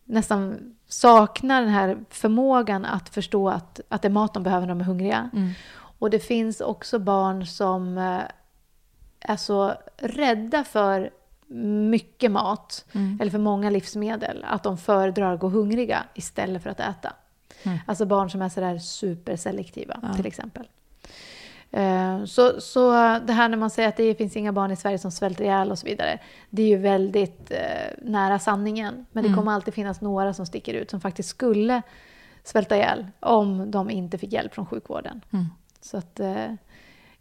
nästan 0.06 0.74
saknar 0.88 1.62
den 1.62 1.70
här 1.70 1.98
förmågan 2.10 2.86
att 2.86 3.10
förstå 3.10 3.50
att, 3.50 3.80
att 3.90 4.02
det 4.02 4.08
är 4.08 4.10
mat 4.10 4.34
de 4.34 4.44
behöver 4.44 4.68
när 4.68 4.76
de 4.76 4.82
är 4.82 4.86
hungriga. 4.86 5.30
Och 6.00 6.10
det 6.10 6.20
finns 6.20 6.62
också 6.62 7.00
barn 7.00 7.46
som 7.46 7.98
är 9.22 9.36
så 9.36 9.74
rädda 9.98 10.64
för 10.64 11.10
mycket 11.90 12.32
mat, 12.32 12.86
eller 13.20 13.30
för 13.32 13.38
många 13.40 13.70
livsmedel, 13.70 14.46
att 14.48 14.64
de 14.64 14.78
föredrar 14.78 15.34
att 15.34 15.40
gå 15.40 15.48
hungriga 15.50 16.04
istället 16.14 16.64
för 16.64 16.70
att 16.70 16.80
äta. 16.80 17.14
Alltså 17.86 18.06
barn 18.06 18.30
som 18.30 18.42
är 18.42 18.50
sådär 18.50 18.78
superselektiva, 18.80 20.00
Ja. 20.02 20.14
till 20.14 20.26
exempel. 20.26 20.68
Eh, 21.72 22.26
Så, 22.26 22.62
så 22.62 22.92
det 23.28 23.34
här 23.34 23.50
när 23.50 23.58
man 23.58 23.70
säger 23.70 23.90
att 23.90 23.98
det 23.98 24.16
finns 24.16 24.36
inga 24.36 24.52
barn 24.54 24.72
i 24.72 24.76
Sverige 24.76 24.98
som 25.00 25.12
svälter 25.12 25.44
ihjäl 25.44 25.72
och 25.72 25.80
så 25.80 25.86
vidare, 25.86 26.20
det 26.50 26.64
är 26.64 26.68
ju 26.68 26.78
väldigt 26.78 27.52
eh, 27.52 27.58
nära 28.02 28.40
sanningen. 28.40 29.06
Men 29.12 29.24
det 29.24 29.28
Mm. 29.30 29.38
kommer 29.40 29.52
alltid 29.52 29.74
finnas 29.74 30.02
några 30.02 30.34
som 30.34 30.46
sticker 30.46 30.74
ut 30.74 30.90
som 30.90 31.02
faktiskt 31.02 31.30
skulle 31.30 31.82
svälta 32.44 32.76
ihjäl 32.76 33.08
om 33.20 33.72
de 33.72 33.90
inte 33.90 34.18
fick 34.18 34.34
hjälp 34.34 34.54
från 34.54 34.66
sjukvården. 34.66 35.22
Mm. 35.34 35.46
Så 35.82 35.98
att 35.98 36.20
eh, 36.20 36.46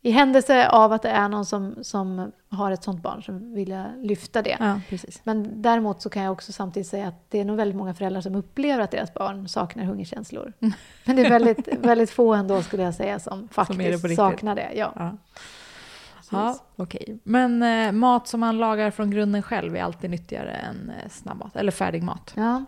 i 0.02 0.10
händelse 0.10 0.68
av 0.68 0.92
att 0.92 1.02
det 1.02 1.08
är 1.08 1.28
någon 1.28 1.46
som, 1.46 1.74
som 1.82 2.32
har 2.48 2.72
ett 2.72 2.82
sånt 2.82 3.02
barn 3.02 3.22
så 3.22 3.32
vill 3.32 3.68
jag 3.68 3.86
lyfta 4.02 4.42
det. 4.42 4.56
Ja. 4.60 4.80
Men 5.24 5.62
däremot 5.62 6.02
så 6.02 6.10
kan 6.10 6.22
jag 6.22 6.32
också 6.32 6.52
samtidigt 6.52 6.88
säga 6.88 7.08
att 7.08 7.30
det 7.30 7.40
är 7.40 7.44
nog 7.44 7.56
väldigt 7.56 7.76
många 7.76 7.94
föräldrar 7.94 8.20
som 8.20 8.34
upplever 8.34 8.82
att 8.82 8.90
deras 8.90 9.14
barn 9.14 9.48
saknar 9.48 9.84
hungerkänslor. 9.84 10.52
Men 11.04 11.16
det 11.16 11.26
är 11.26 11.30
väldigt, 11.30 11.68
väldigt 11.80 12.10
få 12.10 12.34
ändå 12.34 12.62
skulle 12.62 12.82
jag 12.82 12.94
säga 12.94 13.18
som 13.18 13.48
faktiskt 13.48 13.80
är 13.80 14.08
det 14.08 14.16
saknar 14.16 14.54
det. 14.54 14.70
Ja. 14.74 14.92
Ja. 14.96 15.16
Ja, 16.32 16.58
okej. 16.76 17.18
Men 17.22 17.62
eh, 17.62 17.92
mat 17.92 18.28
som 18.28 18.40
man 18.40 18.58
lagar 18.58 18.90
från 18.90 19.10
grunden 19.10 19.42
själv 19.42 19.76
är 19.76 19.82
alltid 19.82 20.10
nyttigare 20.10 20.50
än 20.50 20.90
eh, 20.90 21.10
snabbmat, 21.10 21.56
eller 21.56 21.72
färdig 21.72 22.02
mat. 22.02 22.32
Ja. 22.36 22.64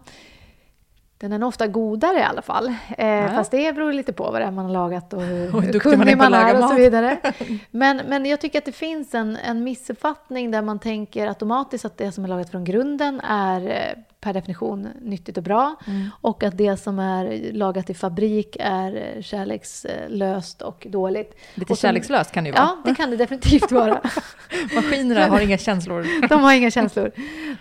Den 1.23 1.33
är 1.33 1.47
ofta 1.47 1.67
godare 1.67 2.19
i 2.19 2.23
alla 2.23 2.43
fall. 2.43 2.75
Eh, 2.99 3.07
Ja. 3.07 3.29
Fast 3.29 3.51
det 3.51 3.75
beror 3.75 3.93
lite 3.93 4.13
på 4.13 4.31
vad 4.31 4.41
det 4.41 4.45
är 4.45 4.51
man 4.51 4.65
har 4.65 4.73
lagat 4.73 5.13
och 5.13 5.23
hur, 5.23 5.57
Och 5.57 5.63
hur 5.63 5.73
man 5.73 5.81
kunnig 5.83 6.13
att 6.13 6.19
man 6.19 6.35
är 6.35 6.63
och 6.63 6.69
så 6.69 6.75
vidare. 6.75 7.19
Men, 7.71 8.01
men 8.09 8.27
jag 8.27 8.41
tycker 8.41 8.59
att 8.59 8.65
det 8.65 8.73
finns 8.73 9.15
en, 9.15 9.37
en 9.37 9.65
missuppfattning 9.65 10.51
där 10.51 10.63
man 10.63 10.79
tänker 10.79 11.27
automatiskt 11.27 11.85
att 11.85 11.99
det 11.99 12.13
som 12.13 12.25
är 12.25 12.29
lagat 12.29 12.51
från 12.51 12.65
grunden 12.65 13.21
är 13.21 13.67
eh, 13.67 14.03
per 14.23 14.33
definition 14.35 14.89
nyttigt 15.01 15.37
och 15.37 15.43
bra. 15.43 15.75
Mm. 15.87 16.09
Och 16.21 16.43
att 16.43 16.59
det 16.59 16.77
som 16.77 16.99
är 16.99 17.53
lagat 17.53 17.91
i 17.91 17.95
fabrik 17.95 18.57
är 18.61 19.15
eh, 19.17 19.23
kärlekslöst 19.23 20.63
och 20.63 20.87
dåligt. 20.91 21.37
Lite 21.55 21.73
Och 21.73 21.79
sen- 21.79 21.89
kärlekslöst 21.89 22.33
kan 22.33 22.45
det 22.45 22.51
ju 22.51 22.55
vara. 22.55 22.63
Ja, 22.65 22.79
det 22.85 22.95
kan 22.95 23.11
det 23.11 23.17
definitivt 23.17 23.73
vara. 23.73 24.01
Maskinerna 24.75 25.27
har 25.31 25.41
inga 25.41 25.59
känslor. 25.59 26.29
De 26.29 26.41
har 26.43 26.53
inga 26.55 26.71
känslor. 26.71 27.11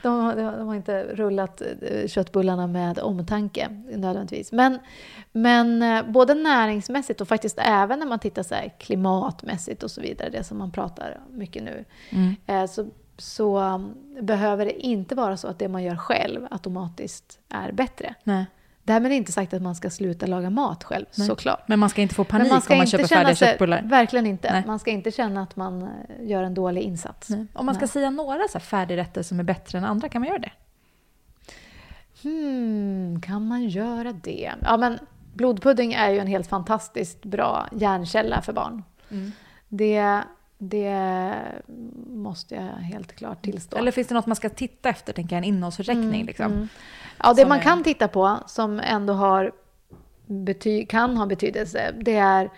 De, 0.03 0.20
har- 0.20 0.36
de 0.58 0.68
har 0.68 0.75
inte 0.75 1.03
rullat 1.03 1.62
eh, 1.82 2.08
köttbullarna 2.08 2.68
med 2.68 3.00
omtanke 3.00 3.68
nödvändigtvis. 3.96 4.51
Men, 4.51 4.80
men 5.32 5.82
eh, 5.82 6.03
både 6.12 6.34
näringsmässigt 6.34 7.22
och 7.22 7.27
faktiskt 7.27 7.60
även 7.62 8.00
när 8.00 8.06
man 8.06 8.20
tittar 8.20 8.44
så 8.44 8.56
här 8.56 8.74
klimatmässigt 8.80 9.84
och 9.84 9.91
så 9.91 10.01
vidare, 10.01 10.30
det 10.30 10.44
som 10.44 10.58
man 10.58 10.72
pratar 10.72 11.20
mycket 11.30 11.63
nu, 11.63 11.86
Mm. 12.10 12.68
så, 12.68 12.88
så 13.22 13.60
um, 13.60 13.96
behöver 14.22 14.66
det 14.66 14.86
inte 14.86 15.16
vara 15.16 15.38
så 15.38 15.48
att 15.48 15.60
det 15.60 15.68
man 15.68 15.84
gör 15.84 15.96
själv 15.96 16.48
automatiskt 16.51 17.40
är 17.50 17.72
bättre. 17.72 18.16
Nej. 18.24 18.46
Därmed 18.84 19.12
är 19.12 19.16
inte 19.16 19.32
sagt 19.32 19.54
att 19.54 19.62
man 19.62 19.75
ska 19.75 19.90
sluta 19.90 20.25
laga 20.25 20.50
mat 20.50 20.84
själv, 20.84 21.06
Nej. 21.16 21.28
såklart. 21.28 21.68
Men 21.68 21.80
man 21.80 21.90
ska 21.90 22.01
inte 22.01 22.16
få 22.16 22.24
panik 22.24 22.44
Men 22.44 22.54
man 22.54 22.62
ska 22.62 22.74
om 22.74 22.78
man 22.78 22.86
inte 22.86 22.98
köper 22.98 23.08
färdiga 23.08 23.36
sig, 23.36 23.48
köttbullar. 23.48 23.82
Verkligen 23.82 24.28
inte. 24.28 24.51
Nej. 24.51 24.63
Man 24.68 24.80
ska 24.80 24.92
inte 24.92 25.12
känna 25.12 25.44
att 25.44 25.56
man 25.56 25.82
eh, 25.82 25.90
gör 26.30 26.44
en 26.44 26.54
dålig 26.54 26.82
insats. 26.82 27.30
Nej. 27.30 27.48
Om 27.54 27.66
man 27.66 27.75
ska 27.75 27.88
säga 27.88 28.10
några 28.10 28.48
så 28.48 28.54
här 28.54 28.60
färdigrätter 28.60 29.24
som 29.24 29.40
är 29.40 29.44
bättre 29.44 29.78
än 29.78 29.84
andra, 29.84 30.10
kan 30.10 30.22
man 30.22 30.30
göra 30.30 30.40
det? 30.40 30.51
Hmm, 32.24 33.22
kan 33.22 33.48
man 33.48 33.70
göra 33.70 34.13
det? 34.13 34.51
Ja, 34.62 34.78
men 34.78 35.00
blodpudding 35.34 35.94
är 35.94 36.10
ju 36.10 36.20
en 36.20 36.28
helt 36.28 36.48
fantastiskt 36.48 37.25
bra 37.25 37.68
järnkälla 37.72 38.42
för 38.42 38.54
barn. 38.54 38.84
Det, 39.68 40.22
det 40.63 41.36
måste 42.08 42.56
jag 42.56 42.62
helt 42.63 43.15
klart 43.15 43.44
tillstå. 43.44 43.77
Eller 43.77 43.91
finns 43.91 44.08
det 44.08 44.13
något 44.13 44.25
man 44.25 44.36
ska 44.36 44.50
titta 44.50 44.89
efter, 44.89 45.13
tänker 45.13 45.36
jag, 45.36 45.38
en 45.38 45.44
innehållsförteckning? 45.44 46.25
liksom? 46.25 46.46
Mm. 46.51 46.68
Ja, 47.24 47.34
det 47.34 47.46
man 47.46 47.58
är- 47.58 47.62
kan 47.63 47.84
titta 47.84 48.08
på 48.08 48.38
som 48.48 48.80
ändå 48.80 49.13
har 49.13 49.51
bety- 50.27 50.86
kan 50.86 51.18
ha 51.18 51.25
betydelse, 51.25 51.94
det 52.00 52.15
är 52.15 52.50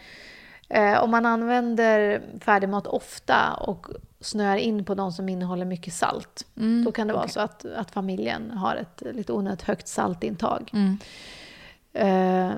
eh, 0.70 1.04
om 1.04 1.12
man 1.12 1.26
använder 1.26 2.22
färdigmat 2.40 2.88
ofta 2.88 3.54
och 3.54 3.88
snöar 4.20 4.58
in 4.58 4.86
på 4.86 4.96
de 4.96 5.12
som 5.12 5.30
innehåller 5.30 5.66
mycket 5.66 5.94
salt. 5.94 6.46
Mm, 6.58 6.84
Då 6.86 6.92
kan 6.92 7.08
det 7.08 7.14
vara 7.14 7.28
så 7.28 7.40
att, 7.40 7.66
att 7.66 7.92
familjen 7.92 8.52
har 8.52 8.76
ett 8.76 9.04
lite 9.16 9.34
onödigt 9.34 9.62
högt 9.62 9.88
saltintag. 9.88 10.72
Mm. 10.74 10.98
Eh, 11.94 12.52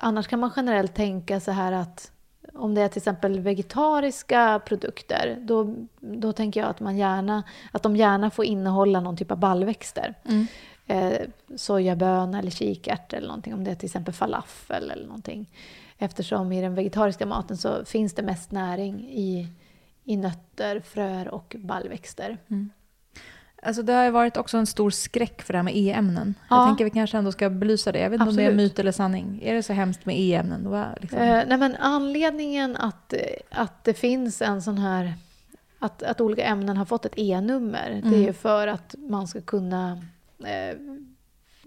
annars 0.00 0.26
kan 0.26 0.40
man 0.40 0.50
generellt 0.56 0.94
tänka 0.94 1.40
så 1.40 1.50
här 1.50 1.72
att 1.72 2.10
om 2.54 2.74
det 2.74 2.82
är 2.82 2.88
till 2.88 2.98
exempel 2.98 3.40
vegetariska 3.40 4.60
produkter, 4.66 5.38
då, 5.40 5.74
då 6.00 6.32
tänker 6.32 6.60
jag 6.60 6.70
att, 6.70 6.80
man 6.80 6.96
gärna, 6.96 7.42
att 7.72 7.82
de 7.82 7.96
gärna 7.96 8.30
får 8.30 8.44
innehålla 8.44 9.00
någon 9.00 9.16
typ 9.16 9.30
av 9.30 9.38
baljväxter. 9.38 10.14
Mm. 10.24 10.46
Eh, 10.86 11.20
sojaböna 11.56 12.38
eller 12.38 12.50
kikärtor 12.50 13.16
eller 13.16 13.28
någonting, 13.28 13.54
om 13.54 13.64
det 13.64 13.70
är 13.70 13.74
till 13.74 13.86
exempel 13.86 14.14
falafel 14.14 14.90
eller 14.90 15.06
någonting. 15.06 15.50
Eftersom 15.98 16.52
i 16.52 16.60
den 16.60 16.74
vegetariska 16.74 17.26
maten 17.26 17.56
så 17.56 17.84
finns 17.84 18.14
det 18.14 18.22
mest 18.22 18.50
näring 18.50 19.10
i, 19.10 19.48
i 20.04 20.16
nötter, 20.16 20.80
fröer 20.80 21.28
och 21.28 21.56
baljväxter. 21.58 22.38
Alltså 23.64 23.82
det 23.82 23.92
har 23.92 24.04
ju 24.04 24.10
varit 24.10 24.36
också 24.36 24.58
en 24.58 24.66
stor 24.66 24.90
skräck 24.90 25.42
för 25.42 25.52
det 25.52 25.58
här 25.58 25.62
med 25.62 25.76
E-ämnen. 25.76 26.34
Ja. 26.48 26.56
Jag 26.56 26.68
tänker 26.68 26.84
vi 26.84 26.90
kanske 26.90 27.18
ändå 27.18 27.32
ska 27.32 27.50
belysa 27.50 27.92
det. 27.92 27.98
Jag 27.98 28.10
vet 28.10 28.20
inte 28.20 28.30
om 28.30 28.36
det 28.36 28.42
är 28.42 28.46
Absolut. 28.46 28.70
myt 28.70 28.78
eller 28.78 28.92
sanning. 28.92 29.40
Är 29.42 29.54
det 29.54 29.62
så 29.62 29.72
hemskt 29.72 30.06
med 30.06 30.20
E-ämnen? 30.20 30.86
Liksom... 31.00 31.18
Eh, 31.18 31.42
nej 31.48 31.58
men 31.58 31.76
anledningen 31.76 32.76
att, 32.76 33.14
att 33.50 33.84
det 33.84 33.94
finns 33.94 34.42
en 34.42 34.62
sån 34.62 34.78
här... 34.78 35.14
Att, 35.78 36.02
att 36.02 36.20
olika 36.20 36.44
ämnen 36.44 36.76
har 36.76 36.84
fått 36.84 37.04
ett 37.04 37.12
E-nummer, 37.16 37.88
det 37.90 38.08
är 38.08 38.12
Mm. 38.12 38.22
ju 38.22 38.32
för 38.32 38.66
att 38.66 38.94
man 38.98 39.28
ska 39.28 39.40
kunna 39.40 40.02
eh, 40.44 40.76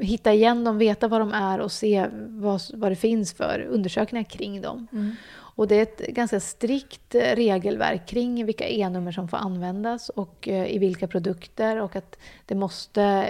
hitta 0.05 0.33
igen 0.33 0.63
dem, 0.63 0.77
veta 0.77 1.07
vad 1.07 1.21
de 1.21 1.33
är 1.33 1.59
och 1.59 1.71
se 1.71 2.07
vad, 2.27 2.61
vad 2.73 2.91
det 2.91 2.95
finns 2.95 3.33
för 3.33 3.67
undersökningar 3.69 4.23
kring 4.23 4.61
dem. 4.61 4.87
Mm. 4.91 5.15
Och 5.55 5.67
det 5.67 5.75
är 5.75 5.83
ett 5.83 6.07
ganska 6.07 6.39
strikt 6.39 7.15
eh, 7.15 7.35
regelverk 7.35 8.07
kring 8.07 8.45
vilka 8.45 8.67
E-nummer 8.67 9.11
som 9.11 9.27
får 9.27 9.37
användas 9.37 10.09
och 10.09 10.47
eh, 10.47 10.75
i 10.75 10.77
vilka 10.77 11.07
produkter 11.07 11.81
och 11.81 11.95
att 11.95 12.17
det 12.45 12.55
måste, 12.55 13.29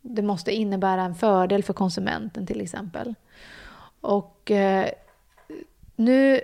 det 0.00 0.22
måste 0.22 0.52
innebära 0.52 1.02
en 1.02 1.14
fördel 1.14 1.62
för 1.62 1.72
konsumenten 1.72 2.46
till 2.46 2.60
exempel. 2.60 3.14
Och 4.00 4.50
eh, 4.50 4.86
nu 5.96 6.40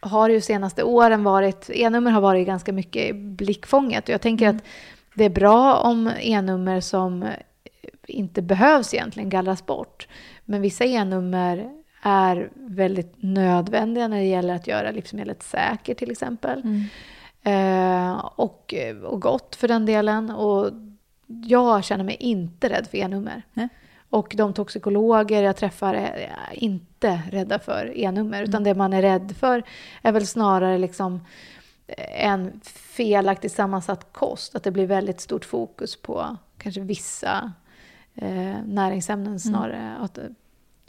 har 0.00 0.28
ju 0.28 0.40
senaste 0.40 0.82
åren 0.82 1.24
varit, 1.24 1.70
E-nummer 1.70 2.10
har 2.10 2.20
varit 2.20 2.46
ganska 2.46 2.72
mycket 2.72 3.10
i 3.10 3.12
blickfånget 3.12 4.04
och 4.04 4.14
jag 4.14 4.20
tänker 4.20 4.48
att 4.48 4.62
det 5.14 5.24
är 5.24 5.30
bra 5.30 5.74
om 5.74 6.10
E-nummer 6.20 6.80
som 6.80 7.24
inte 8.06 8.42
behövs 8.42 8.94
egentligen 8.94 9.28
gallras 9.28 9.66
bort. 9.66 10.08
Men 10.44 10.60
vissa 10.62 10.84
E-nummer 10.84 11.75
är 12.02 12.50
väldigt 12.54 13.14
nödvändiga 13.16 14.08
när 14.08 14.16
det 14.16 14.24
gäller 14.24 14.54
att 14.54 14.66
göra 14.66 14.90
livsmedlet 14.90 15.42
säkert 15.42 15.98
till 15.98 16.10
exempel. 16.10 16.62
Mm. 16.62 16.84
Eh, 17.42 18.16
och, 18.36 18.74
och 19.04 19.22
gott 19.22 19.56
för 19.56 19.68
den 19.68 19.86
delen. 19.86 20.30
Och 20.30 20.70
jag 21.26 21.84
känner 21.84 22.04
mig 22.04 22.16
inte 22.20 22.68
rädd 22.68 22.86
för 22.86 22.98
E-nummer. 22.98 23.42
Och 24.10 24.34
de 24.36 24.52
toxikologer 24.52 25.42
jag 25.42 25.56
träffar 25.56 25.94
är 25.94 26.30
inte 26.52 27.22
rädda 27.30 27.58
för 27.58 27.92
E-nummer. 27.96 28.42
Utan 28.42 28.64
det 28.64 28.74
man 28.74 28.92
är 28.92 29.02
rädd 29.02 29.34
för 29.38 29.62
är 30.02 30.12
väl 30.12 30.26
snarare 30.26 30.78
liksom 30.78 31.20
en 32.18 32.60
felaktigt 32.64 33.52
sammansatt 33.52 34.12
kost. 34.12 34.56
Att 34.56 34.62
det 34.62 34.70
blir 34.70 34.86
väldigt 34.86 35.20
stort 35.20 35.44
fokus 35.44 35.96
på 35.96 36.36
kanske 36.58 36.80
vissa 36.80 37.52
eh, 38.14 38.56
näringsämnen 38.64 39.40
snarare 39.40 39.96
att, 40.00 40.18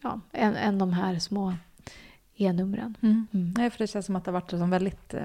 ja, 0.02 0.20
än, 0.34 0.56
än 0.56 0.78
de 0.78 0.94
här 0.94 1.20
små 1.20 1.54
E-numren. 2.36 2.98
Mm. 3.02 3.28
Mm. 3.34 3.54
Nej, 3.58 3.70
för 3.70 3.78
det 3.80 3.88
känns 3.88 4.06
som 4.06 4.16
att 4.16 4.26
det 4.26 4.32
har 4.32 4.42
varit 4.42 4.54
en 4.54 4.70
väldigt 4.70 5.14
eh, 5.14 5.24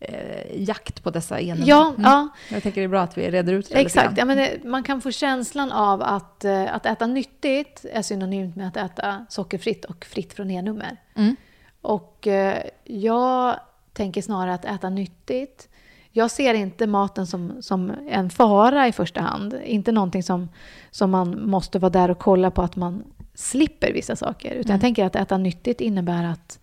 eh, 0.00 0.62
jakt 0.62 1.02
på 1.02 1.10
dessa 1.10 1.40
E-nummer. 1.40 1.68
Ja, 1.68 1.88
Mm. 1.88 2.02
ja, 2.02 2.28
Jag 2.50 2.62
tänker 2.62 2.80
det 2.80 2.84
är 2.84 2.88
bra 2.88 3.02
att 3.02 3.18
vi 3.18 3.30
reder 3.30 3.52
ut 3.52 3.68
det 3.68 3.74
exakt. 3.80 4.18
Ja, 4.18 4.24
men 4.24 4.36
det, 4.36 4.64
man 4.64 4.82
kan 4.82 5.00
få 5.00 5.10
känslan 5.10 5.72
av 5.72 6.02
att, 6.02 6.44
eh, 6.44 6.74
att 6.74 6.86
äta 6.86 7.06
nyttigt 7.06 7.84
är 7.92 8.02
synonymt 8.02 8.56
med 8.56 8.68
att 8.68 8.76
äta 8.76 9.26
sockerfritt 9.28 9.84
och 9.84 10.04
fritt 10.04 10.32
från 10.32 10.50
E-nummer. 10.50 10.96
Mm. 11.14 11.36
Och 11.80 12.26
eh, 12.26 12.62
jag 12.84 13.60
tänker 13.92 14.22
snarare 14.22 14.54
att 14.54 14.64
äta 14.64 14.88
nyttigt. 14.90 15.68
Jag 16.16 16.30
ser 16.30 16.54
inte 16.54 16.86
maten 16.86 17.26
som, 17.26 17.62
som 17.62 17.92
en 18.08 18.30
fara 18.30 18.88
i 18.88 18.92
första 18.92 19.20
hand. 19.20 19.54
Inte 19.64 19.92
någonting 19.92 20.22
som, 20.22 20.48
som 20.90 21.10
man 21.10 21.48
måste 21.50 21.78
vara 21.78 21.90
där 21.90 22.10
och 22.10 22.18
kolla 22.18 22.50
på 22.50 22.62
att 22.62 22.76
man 22.76 23.04
slipper 23.34 23.92
vissa 23.92 24.16
saker. 24.16 24.50
Utan 24.50 24.60
Mm. 24.70 24.74
jag 24.74 24.80
tänker 24.80 25.04
att 25.04 25.16
äta 25.16 25.38
nyttigt 25.38 25.80
innebär 25.80 26.24
att 26.24 26.58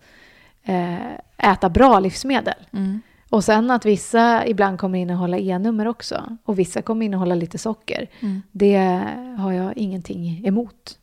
eh, 0.64 1.50
äta 1.52 1.68
bra 1.68 2.00
livsmedel. 2.00 2.54
Mm. 2.72 3.00
Och 3.30 3.44
sen 3.44 3.70
att 3.70 3.84
vissa 3.84 4.46
ibland 4.46 4.78
kommer 4.78 4.98
innehålla 4.98 5.38
E-nummer 5.38 5.86
också. 5.88 6.36
Och 6.44 6.58
vissa 6.58 6.82
kommer 6.82 7.06
innehålla 7.06 7.34
lite 7.34 7.58
socker. 7.58 8.10
Mm. 8.20 8.42
Det 8.52 9.02
har 9.38 9.52
jag 9.52 9.76
ingenting 9.76 10.46
emot. 10.46 10.98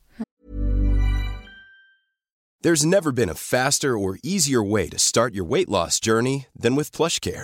There's 2.63 2.86
never 2.86 3.12
been 3.12 3.29
a 3.29 3.36
faster 3.36 3.89
or 3.89 4.17
easier 4.24 4.72
way 4.74 4.89
to 4.89 4.98
start 4.98 5.34
your 5.34 5.50
weight 5.50 5.70
loss 5.70 6.00
journey 6.05 6.46
than 6.63 6.75
with 6.75 6.98
PlushCare. 6.98 7.43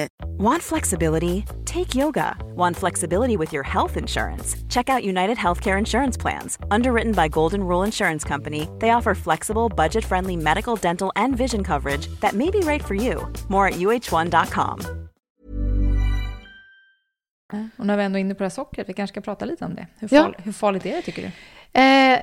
Want 0.39 0.61
flexibility? 0.63 1.43
Take 1.65 1.93
yoga. 1.95 2.35
Want 2.55 2.77
flexibility 2.77 3.37
with 3.37 3.53
your 3.53 3.63
health 3.63 3.97
insurance? 3.97 4.55
Check 4.69 4.89
out 4.89 5.03
United 5.03 5.37
Healthcare 5.37 5.77
Insurance 5.77 6.17
Plans. 6.21 6.57
Underwritten 6.71 7.13
by 7.13 7.27
Golden 7.29 7.63
Rule 7.63 7.83
Insurance 7.85 8.27
Company, 8.27 8.67
they 8.79 8.91
offer 8.91 9.15
flexible, 9.15 9.69
budget 9.69 10.03
friendly 10.05 10.35
medical, 10.35 10.75
dental, 10.75 11.11
and 11.15 11.37
vision 11.37 11.63
coverage 11.63 12.07
that 12.21 12.33
may 12.33 12.49
be 12.51 12.59
right 12.59 12.83
for 12.83 12.95
you. 12.95 13.27
More 13.49 13.67
at 13.67 13.73
uh1.com. 13.75 14.79
Och 17.77 17.85
när 17.85 17.97
vi 17.97 18.03
ändå 18.03 18.17
är 18.17 18.21
inne 18.21 18.33
på 18.35 18.37
det 18.39 18.45
här 18.45 18.49
sockret, 18.49 18.89
vi 18.89 18.93
kanske 18.93 19.13
ska 19.13 19.21
prata 19.21 19.45
lite 19.45 19.65
om 19.65 19.75
det. 19.75 19.87
Hur, 19.99 20.07
Ja. 20.11 20.23
farl- 20.23 20.35
hur 20.43 20.51
farligt 20.51 20.85
är 20.85 20.95
det 20.95 21.01
tycker 21.01 21.21
du? 21.21 21.27
Eh, 21.79 22.19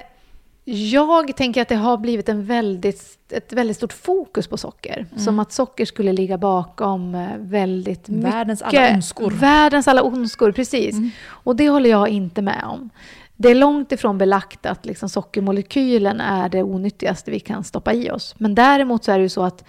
jag 0.71 1.37
tänker 1.37 1.63
att 1.63 1.69
det 1.69 1.75
har 1.75 1.97
blivit 1.97 2.29
en 2.29 2.45
väldigt, 2.45 3.19
ett 3.33 3.53
väldigt 3.53 3.77
stort 3.77 3.93
fokus 3.93 4.47
på 4.47 4.57
socker. 4.57 5.07
Som 5.17 5.39
att 5.39 5.53
socker 5.53 5.85
skulle 5.85 6.13
ligga 6.13 6.39
bakom 6.39 7.15
eh, 7.15 7.29
väldigt 7.39 8.09
Världens 8.09 8.63
mycket. 8.65 8.81
alla 8.81 8.95
ondskor. 8.95 9.31
Världens 9.31 9.89
alla 9.89 10.03
ondskor, 10.03 10.53
precis. 10.53 10.97
Och 11.27 11.57
det 11.57 11.69
håller 11.69 11.91
jag 11.91 12.09
inte 12.09 12.43
med 12.43 12.65
om. 12.65 12.91
Det 13.37 13.49
är 13.49 13.55
långt 13.55 13.93
ifrån 13.93 14.19
belagt 14.19 14.67
att 14.67 14.87
liksom 14.87 15.09
sockermolekylen 15.09 16.21
är 16.21 16.49
det 16.49 16.63
onyttigaste 16.63 17.31
vi 17.31 17.41
kan 17.41 17.65
stoppa 17.65 17.93
i 17.93 18.11
oss. 18.11 18.35
Men 18.39 18.55
däremot 18.55 19.05
så 19.05 19.13
är 19.13 19.19
det 19.19 19.23
ju 19.23 19.29
så 19.29 19.43
att 19.43 19.65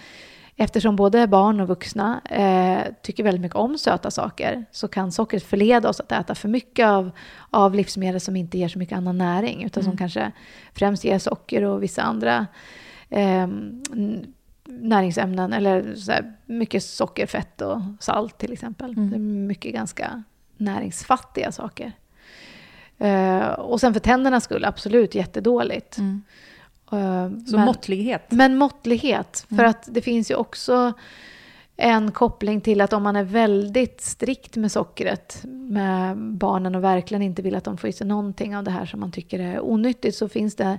eftersom 0.60 0.96
både 0.96 1.28
barn 1.28 1.60
och 1.60 1.68
vuxna 1.68 2.22
eh, 2.25 2.94
tycker 3.01 3.24
väldigt 3.24 3.42
mycket 3.42 3.56
om 3.56 3.78
söta 3.78 4.12
saker 4.12 4.66
så 4.72 4.88
kan 4.88 5.12
sockret 5.12 5.44
förleda 5.44 5.89
oss 5.89 6.00
att 6.00 6.12
äta 6.12 6.36
för 6.36 6.50
mycket 6.50 6.88
av, 6.88 7.12
av 7.50 7.75
livsmedel 7.75 8.22
som 8.22 8.36
inte 8.36 8.58
ger 8.58 8.68
så 8.68 8.80
mycket 8.80 8.98
annan 8.98 9.18
näring 9.18 9.63
utan 9.63 9.84
som 9.84 9.98
kanske 9.98 10.32
främst 10.74 11.04
ger 11.04 11.20
socker 11.20 11.63
och 11.63 11.84
vissa 11.84 12.01
andra 12.01 12.48
eh, 13.10 13.48
näringsämnen 14.66 15.54
eller 15.54 15.96
så 15.96 16.13
mycket 16.46 16.84
socker, 16.84 17.25
fett 17.25 17.62
och 17.62 17.82
salt 18.00 18.38
till 18.38 18.54
exempel. 18.54 19.10
Det 19.10 19.16
är 19.16 19.20
mycket 19.20 19.74
ganska 19.74 20.24
näringsfattiga 20.58 21.51
saker. 21.51 21.92
Eh, 22.98 23.48
och 23.48 23.80
sen 23.80 23.94
för 23.94 24.00
tändernas 24.00 24.44
skull, 24.44 24.66
absolut 24.66 25.16
jättedåligt. 25.16 25.98
Eh, 25.98 26.16
Så 26.89 27.55
men- 27.55 27.65
måttlighet. 27.65 28.31
men 28.31 28.58
måttlighet. 28.58 29.46
För 29.50 29.63
att 29.63 29.88
det 29.91 30.01
finns 30.01 30.31
ju 30.31 30.36
också 30.36 30.93
en 31.77 32.12
koppling 32.12 32.62
till 32.62 32.81
att 32.81 32.93
om 32.93 33.03
man 33.03 33.15
är 33.15 33.24
väldigt 33.24 34.01
strikt 34.01 34.55
med 34.55 34.72
sockret 34.72 35.41
med 35.43 36.17
barnen 36.17 36.75
och 36.75 36.84
verkligen 36.84 37.22
inte 37.22 37.41
vill 37.41 37.55
att 37.55 37.63
de 37.63 37.77
får 37.77 37.89
i 37.89 37.93
sig 37.93 38.08
någonting 38.08 38.58
av 38.58 38.63
det 38.63 38.72
här 38.72 38.86
som 38.86 39.00
man 39.00 39.12
tycker 39.12 39.39
är 39.39 39.60
onyttigt 39.60 40.15
så 40.15 40.29
finns 40.29 40.55
det 40.55 40.77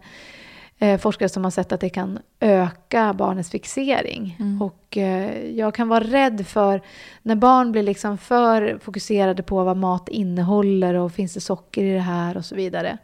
eh, 0.78 0.98
forskare 1.00 1.28
som 1.28 1.44
har 1.44 1.50
sett 1.50 1.72
att 1.72 1.80
det 1.80 1.88
kan 1.88 2.18
öka 2.40 3.14
barnets 3.14 3.50
fixering. 3.50 4.36
Och 4.62 4.96
eh, 4.96 5.50
jag 5.50 5.74
kan 5.74 5.88
vara 5.88 6.04
rädd 6.04 6.46
för 6.46 6.82
när 7.22 7.34
barn 7.36 7.72
blir 7.72 7.82
liksom 7.82 8.18
för 8.18 8.78
fokuserade 8.82 9.42
på 9.42 9.64
vad 9.64 9.76
mat 9.76 10.08
innehåller 10.08 10.94
och 10.94 11.12
finns 11.12 11.34
det 11.34 11.40
socker 11.40 11.84
i 11.84 11.92
det 11.92 12.00
här 12.00 12.36
och 12.36 12.44
så 12.44 12.54
vidare. 12.54 12.98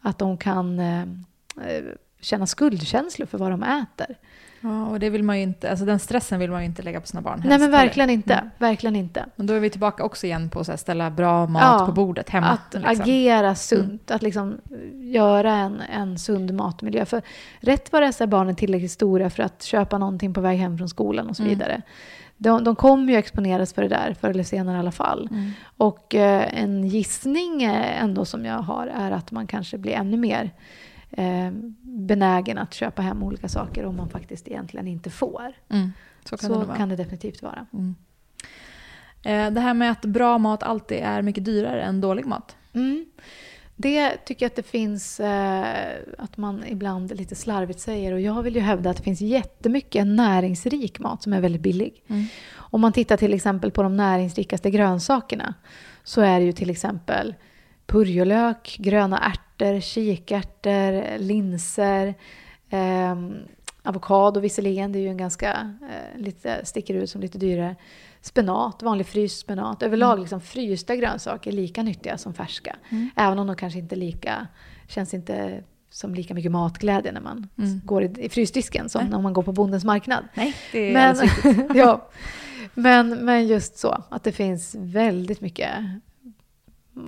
Att 0.00 0.18
de 0.18 0.38
kan 0.38 0.78
eh, 0.80 1.00
eh, 1.00 1.84
känna 2.26 2.46
skuldkänslor 2.46 3.26
för 3.26 3.38
vad 3.38 3.50
de 3.50 3.62
äter. 3.62 4.16
Ja, 4.60 4.86
och 4.86 5.00
det 5.00 5.10
vill 5.10 5.22
man 5.22 5.36
ju 5.36 5.42
inte, 5.42 5.70
alltså 5.70 5.84
den 5.84 5.98
stressen 5.98 6.38
vill 6.38 6.50
man 6.50 6.60
ju 6.60 6.66
inte 6.66 6.82
lägga 6.82 7.00
på 7.00 7.06
sina 7.06 7.20
barn. 7.22 7.40
Nej 7.40 7.50
helst 7.50 7.62
men 7.62 7.72
heller. 7.72 7.84
verkligen 7.86 8.10
inte. 8.10 8.34
Mm. 8.34 8.50
Verkligen 8.58 8.96
inte. 8.96 9.26
Men 9.36 9.46
då 9.46 9.54
är 9.54 9.60
vi 9.60 9.70
tillbaka 9.70 10.04
också 10.04 10.26
igen 10.26 10.50
på 10.50 10.60
att 10.60 10.80
ställa 10.80 11.10
bra 11.10 11.46
mat 11.46 11.62
Ja, 11.62 11.86
på 11.86 11.92
bordet 11.92 12.30
hemma. 12.30 12.46
Att 12.46 12.74
liksom. 12.74 13.02
agera 13.02 13.54
sunt, 13.54 14.10
att 14.10 14.22
liksom 14.22 14.58
göra 14.92 15.52
en, 15.52 15.80
en 15.80 16.18
sund 16.18 16.54
matmiljö. 16.54 17.04
För 17.04 17.22
rätt 17.60 17.92
vad 17.92 18.02
det 18.02 18.20
är 18.20 18.26
barnen 18.26 18.56
tillräckligt 18.56 18.92
stora 18.92 19.30
för 19.30 19.42
att 19.42 19.62
köpa 19.62 19.98
någonting 19.98 20.34
på 20.34 20.40
väg 20.40 20.58
hem 20.58 20.78
från 20.78 20.88
skolan 20.88 21.28
och 21.28 21.36
så 21.36 21.42
vidare. 21.42 21.82
De, 22.36 22.64
de 22.64 22.76
kommer 22.76 23.12
ju 23.12 23.18
exponeras 23.18 23.72
för 23.72 23.82
det 23.82 23.88
där 23.88 24.16
förr 24.20 24.28
eller 24.28 24.44
senare 24.44 24.76
i 24.76 24.80
alla 24.80 24.92
fall. 24.92 25.28
Och 25.76 26.14
eh, 26.14 26.62
en 26.62 26.88
gissning 26.88 27.62
eh, 27.62 28.02
ändå 28.02 28.24
som 28.24 28.44
jag 28.44 28.58
har 28.58 28.86
är 28.86 29.10
att 29.10 29.30
man 29.30 29.46
kanske 29.46 29.78
blir 29.78 29.92
ännu 29.92 30.16
mer 30.16 30.50
eh, 31.16 31.50
benägen 31.82 32.58
att 32.58 32.74
köpa 32.74 33.02
hem 33.02 33.22
olika 33.22 33.48
saker 33.48 33.84
om 33.86 33.96
man 33.96 34.08
faktiskt 34.08 34.48
egentligen 34.48 34.86
inte 34.86 35.10
får. 35.10 35.52
Mm. 35.68 35.92
Så 36.24 36.36
kan 36.36 36.48
det 36.50 36.54
Så 36.58 36.64
vara. 36.64 36.76
kan 36.76 36.88
det 36.88 36.96
definitivt 36.96 37.42
vara. 37.42 37.66
Eh, 39.22 39.50
Det 39.50 39.60
här 39.60 39.74
med 39.74 39.90
att 39.90 40.04
bra 40.04 40.38
mat 40.38 40.62
alltid 40.62 40.98
är 40.98 41.22
mycket 41.22 41.44
dyrare 41.44 41.82
än 41.82 42.00
dålig 42.00 42.26
mat. 42.26 42.56
Mm. 42.74 43.06
Det 43.78 44.16
tycker 44.16 44.44
jag 44.44 44.50
att 44.50 44.56
det 44.56 44.62
finns, 44.62 45.20
eh, 45.20 45.96
att 46.18 46.36
man 46.36 46.64
ibland 46.66 47.16
lite 47.16 47.34
slarvigt 47.34 47.80
säger. 47.80 48.12
Och 48.12 48.20
jag 48.20 48.42
vill 48.42 48.54
ju 48.54 48.60
hävda 48.60 48.90
att 48.90 48.96
det 48.96 49.02
finns 49.02 49.20
jättemycket 49.20 50.06
näringsrik 50.06 50.98
mat 50.98 51.22
som 51.22 51.32
är 51.32 51.40
väldigt 51.40 51.62
billig. 51.62 52.02
Om 52.56 52.80
man 52.80 52.92
tittar 52.92 53.16
till 53.16 53.34
exempel 53.34 53.70
på 53.70 53.82
de 53.82 53.96
näringsrikaste 53.96 54.70
grönsakerna 54.70 55.54
så 56.04 56.20
är 56.20 56.38
det 56.40 56.44
ju 56.46 56.52
till 56.52 56.70
exempel 56.70 57.34
purjolök, 57.86 58.76
gröna 58.78 59.18
ärtor, 59.18 59.80
kikärtor, 59.80 61.18
linser, 61.18 62.14
eh, 62.70 63.16
avokado 63.82 64.40
visserligen, 64.40 64.92
det 64.92 64.98
är 64.98 65.00
ju 65.00 65.08
en 65.08 65.16
ganska, 65.16 65.76
eh, 65.82 66.20
lite, 66.20 66.64
sticker 66.64 66.94
ut 66.94 67.10
som 67.10 67.20
lite 67.20 67.38
dyrare. 67.38 67.76
Spenat, 68.20 68.82
vanlig 68.82 69.06
fryst 69.06 69.38
spenat. 69.38 69.82
Överlag 69.82 70.20
liksom 70.20 70.40
frysta 70.40 70.96
grönsaker 70.96 71.50
är 71.50 71.54
lika 71.54 71.82
nyttiga 71.82 72.18
som 72.18 72.34
färska. 72.34 72.76
Även 73.16 73.38
om 73.38 73.46
de 73.46 73.56
kanske 73.56 73.78
inte 73.78 73.96
lika, 73.96 74.46
känns 74.88 75.14
inte 75.14 75.62
som 75.90 76.14
lika 76.14 76.34
mycket 76.34 76.52
matglädje 76.52 77.12
när 77.12 77.20
man 77.20 77.48
går 77.84 78.02
i, 78.02 78.14
i 78.18 78.28
frysdisken 78.28 78.88
som 78.88 79.06
när 79.06 79.20
man 79.20 79.32
går 79.32 79.42
på 79.42 79.52
bondens 79.52 79.84
marknad. 79.84 80.24
Nej, 80.34 80.54
det 80.72 80.78
är 80.78 80.92
Men, 80.92 81.28
ja, 81.76 82.08
men, 82.74 83.24
men 83.24 83.46
just 83.46 83.78
så, 83.78 84.04
att 84.08 84.24
det 84.24 84.32
finns 84.32 84.74
väldigt 84.78 85.40
mycket 85.40 85.70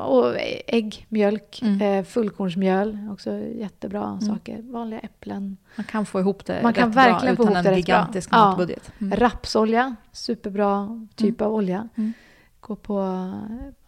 och 0.00 0.34
ägg, 0.66 1.06
mjölk, 1.08 1.58
Mm. 1.62 1.80
eh, 1.82 2.04
fullkornsmjöl, 2.04 2.98
också 3.12 3.32
jättebra 3.38 4.20
saker. 4.20 4.62
Vanliga 4.62 5.00
äpplen. 5.00 5.56
Man 5.76 5.84
kan 5.84 6.06
få 6.06 6.20
ihop 6.20 6.44
det 6.44 6.62
Man 6.62 6.72
kan 6.72 6.90
verkligen 6.90 7.36
få 7.36 7.42
bra 7.42 7.52
ihop 7.52 7.58
utan 7.58 7.62
det 7.64 7.68
en 7.68 7.72
bra. 7.72 7.76
gigantisk 7.78 8.28
Ja. 8.32 8.36
matbudget. 8.48 8.92
Mm. 9.00 9.18
Rapsolja, 9.18 9.96
superbra 10.12 11.00
typ 11.14 11.40
av 11.40 11.54
olja. 11.54 11.88
Mm. 11.96 12.12
Går 12.60 12.76
på 12.76 12.94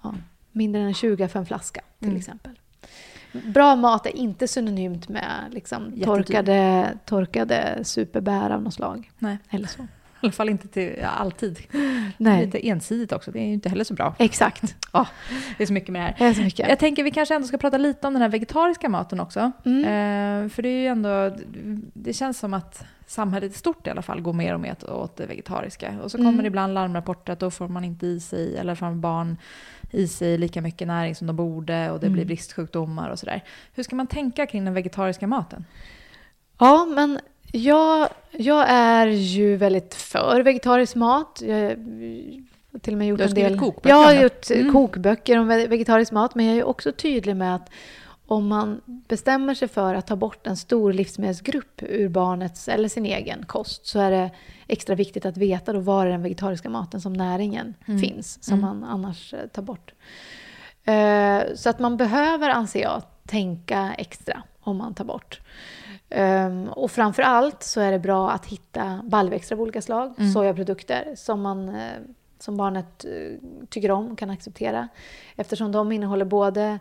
ja, 0.02 0.14
mindre 0.52 0.82
än 0.82 0.94
20 0.94 1.28
för 1.28 1.38
en 1.38 1.46
flaska 1.46 1.80
till 1.98 2.08
Mm. 2.08 2.18
exempel. 2.18 2.52
Bra 3.32 3.76
mat 3.76 4.06
är 4.06 4.16
inte 4.16 4.48
synonymt 4.48 5.08
med 5.08 5.30
liksom, 5.50 5.84
Jättedyr. 5.84 6.04
torkade, 6.04 6.98
torkade 7.04 7.78
superbär 7.84 8.50
av 8.50 8.62
något 8.62 8.74
slag. 8.74 9.10
Nej, 9.18 9.38
Eller 9.50 9.66
så. 9.68 9.86
I 10.22 10.26
alla 10.26 10.33
fall 10.33 10.48
inte 10.48 10.68
till, 10.68 10.94
ja, 11.00 11.09
alltid. 11.09 11.59
Nej. 12.16 12.44
Lite 12.46 12.68
ensidigt 12.68 13.12
också, 13.12 13.30
det 13.30 13.38
är 13.38 13.46
ju 13.46 13.52
inte 13.52 13.68
heller 13.68 13.85
så 13.85 13.94
bra. 13.94 14.14
Exakt. 14.18 14.76
Ja, 14.92 15.06
det 15.56 15.62
är 15.62 15.66
så 15.66 15.72
mycket 15.72 15.92
med 15.92 16.00
det 16.02 16.04
här. 16.06 16.14
Det 16.18 16.24
är 16.24 16.35
så 16.35 16.42
mycket. 16.42 16.68
Jag 16.68 16.78
tänker 16.78 17.04
vi 17.04 17.11
kanske 17.11 17.35
ändå 17.35 17.46
ska 17.48 17.59
prata 17.59 17.78
lite 17.78 18.06
om 18.06 18.12
den 18.12 18.22
här 18.22 18.28
vegetariska 18.28 18.88
maten 18.88 19.20
också. 19.20 19.52
Mm. 19.64 19.80
Eh, 19.85 20.48
för 20.50 20.62
det 20.62 20.68
är 20.68 20.80
ju 20.80 20.87
ändå, 20.87 21.37
det 21.94 22.12
känns 22.12 22.38
som 22.38 22.54
att 22.54 22.85
samhället 23.06 23.52
i 23.52 23.59
stort 23.59 23.87
i 23.87 23.90
alla 23.90 24.02
fall 24.02 24.20
går 24.20 24.33
mer 24.33 24.54
och 24.54 24.61
mer 24.61 24.72
åt- 24.72 24.85
åt 24.85 25.16
det 25.16 25.26
vegetariska. 25.26 25.94
Och 26.02 26.11
så 26.11 26.16
kommer 26.16 26.28
Mm. 26.30 26.42
det 26.42 26.46
ibland 26.46 26.74
larmrapporter 26.74 27.33
att 27.33 27.38
då 27.40 27.50
får 27.50 27.68
man 27.68 27.85
inte 27.85 28.06
i 28.06 28.20
sig, 28.20 28.56
eller 28.56 28.74
får 28.74 28.90
barn 28.94 29.37
i 29.90 30.09
sig 30.09 30.38
lika 30.38 30.61
mycket 30.61 30.87
näring 30.88 31.14
som 31.14 31.26
de 31.26 31.37
borde 31.37 31.90
och 31.90 32.00
det 32.00 32.06
Mm. 32.06 32.14
blir 32.14 32.24
bristsjukdomar 32.24 33.11
och 33.11 33.18
sådär. 33.18 33.44
Hur 33.74 33.83
ska 33.83 33.96
man 33.96 34.06
tänka 34.06 34.46
kring 34.46 34.64
den 34.64 34.74
vegetariska 34.74 35.26
maten? 35.26 35.64
Ja, 36.59 36.85
men 36.94 37.18
jag, 37.52 38.08
jag 38.30 38.64
är 38.68 39.06
ju 39.06 39.56
väldigt 39.56 39.94
för 39.94 40.42
vegetarisk 40.42 40.94
mat. 40.94 41.42
Jag 41.46 41.56
har 42.72 42.78
till 42.78 42.94
och 42.94 42.98
med 42.98 43.06
gjort 43.08 43.18
Du 43.18 43.24
har 43.24 43.28
en 43.28 43.34
del... 43.34 43.58
kokböcker 43.58 43.88
Jag 43.88 43.96
har 44.04 44.12
gjort 44.22 44.50
Mm. 44.50 44.72
kokböcker 44.72 45.38
om 45.38 45.48
ve- 45.48 45.66
vegetarisk 45.66 46.12
mat, 46.12 46.34
men 46.34 46.46
jag 46.46 46.56
är 46.56 46.64
också 46.64 46.92
tydlig 46.92 47.36
med 47.36 47.54
att 47.54 47.70
om 48.26 48.46
man 48.46 48.80
bestämmer 48.86 49.54
sig 49.54 49.68
för 49.68 49.94
att 49.94 50.06
ta 50.06 50.16
bort 50.16 50.46
en 50.46 50.56
stor 50.56 50.92
livsmedelsgrupp 50.92 51.82
ur 51.82 52.08
barnets 52.08 52.68
eller 52.68 52.88
sin 52.88 53.06
egen 53.06 53.44
kost 53.46 53.86
så 53.86 53.98
är 54.00 54.10
det 54.10 54.30
extra 54.66 54.94
viktigt 54.94 55.26
att 55.26 55.36
veta 55.36 55.72
då 55.72 55.80
var 55.80 56.06
den 56.06 56.22
vegetariska 56.22 56.68
maten 56.68 57.00
som 57.00 57.12
näringen 57.12 57.74
Mm. 57.88 58.00
finns, 58.00 58.44
som 58.44 58.60
man 58.60 58.84
annars 58.84 59.34
eh, 59.34 59.46
tar 59.46 59.62
bort. 59.62 59.92
Eh, 60.84 61.54
Så 61.56 61.70
att 61.70 61.78
man 61.78 61.96
behöver, 61.96 62.48
anser 62.50 62.82
jag, 62.82 63.02
tänka 63.26 63.94
extra 63.98 64.42
om 64.60 64.76
man 64.76 64.94
tar 64.94 65.04
bort. 65.04 65.40
Um, 66.16 66.68
och 66.68 66.90
framför 66.90 67.23
allt 67.23 67.62
så 67.62 67.81
är 67.81 67.92
det 67.92 67.99
bra 67.99 68.31
att 68.31 68.46
hitta 68.46 69.01
baljväxter 69.05 69.55
av 69.57 69.62
olika 69.62 69.83
slag, 69.83 70.14
Mm. 70.18 70.33
sojaprodukter, 70.33 71.12
som 71.16 71.40
man 71.40 71.68
eh, 71.68 71.92
som 72.38 72.57
barnet 72.57 73.05
eh, 73.05 73.38
tycker 73.68 73.90
om, 73.90 74.16
kan 74.16 74.31
acceptera. 74.31 74.88
Eftersom 75.37 75.73
de 75.73 75.92
innehåller 75.92 76.25
både 76.25 76.79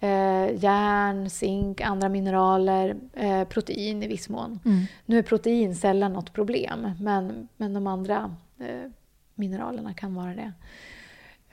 eh, 0.00 0.62
järn, 0.62 1.30
zink, 1.30 1.80
andra 1.80 2.08
mineraler, 2.08 2.96
eh, 3.12 3.44
protein 3.44 4.02
i 4.02 4.06
viss 4.08 4.28
mån. 4.28 4.60
Mm. 4.64 4.84
Nu 5.06 5.18
är 5.18 5.22
protein 5.22 5.74
sällan 5.74 6.12
något 6.12 6.32
problem, 6.32 6.90
men, 7.00 7.48
men 7.56 7.74
de 7.74 7.86
andra 7.86 8.36
eh, 8.58 8.90
mineralerna 9.34 9.94
kan 9.94 10.14
vara 10.14 10.34
det. 10.34 10.52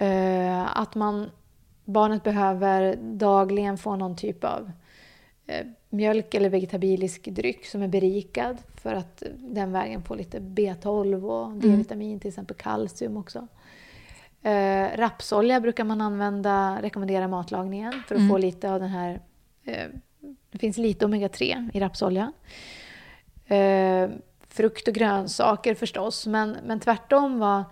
Eh, 0.05 0.77
att 0.77 0.95
man, 0.95 1.29
barnet 1.85 2.23
behöver 2.23 2.95
dagligen 3.01 3.77
få 3.77 3.95
någon 3.95 4.15
typ 4.15 4.43
av 4.43 4.71
eh, 5.47 5.65
mjölk 5.89 6.33
eller 6.33 6.49
vegetabilisk 6.49 7.25
dryck 7.25 7.65
som 7.65 7.81
är 7.81 7.87
berikad 7.87 8.57
för 8.81 8.93
att 8.93 9.23
den 9.37 9.71
vägen 9.71 10.01
få 10.01 10.15
lite 10.15 10.39
B12 10.39 11.23
och 11.23 11.53
D-vitamin, 11.53 12.19
till 12.19 12.27
exempel 12.27 12.57
kalcium 12.57 13.17
också. 13.17 13.47
Eh, 14.41 14.97
rapsolja 14.97 15.59
brukar 15.59 15.83
man 15.83 16.01
använda, 16.01 16.81
rekommendera 16.81 17.23
i 17.23 17.27
matlagningen 17.27 17.93
för 18.07 18.15
att 18.15 18.29
få 18.29 18.37
lite 18.37 18.71
av 18.71 18.79
den 18.79 18.89
här... 18.89 19.21
Eh, 19.63 19.87
det 20.51 20.57
finns 20.57 20.77
lite 20.77 21.05
omega-3 21.05 21.69
i 21.73 21.79
rapsolja. 21.79 22.31
Eh, 23.45 24.09
frukt 24.49 24.87
och 24.87 24.93
grönsaker 24.93 25.75
förstås, 25.75 26.27
men, 26.27 26.57
men 26.65 26.79
tvärtom 26.79 27.39
var... 27.39 27.63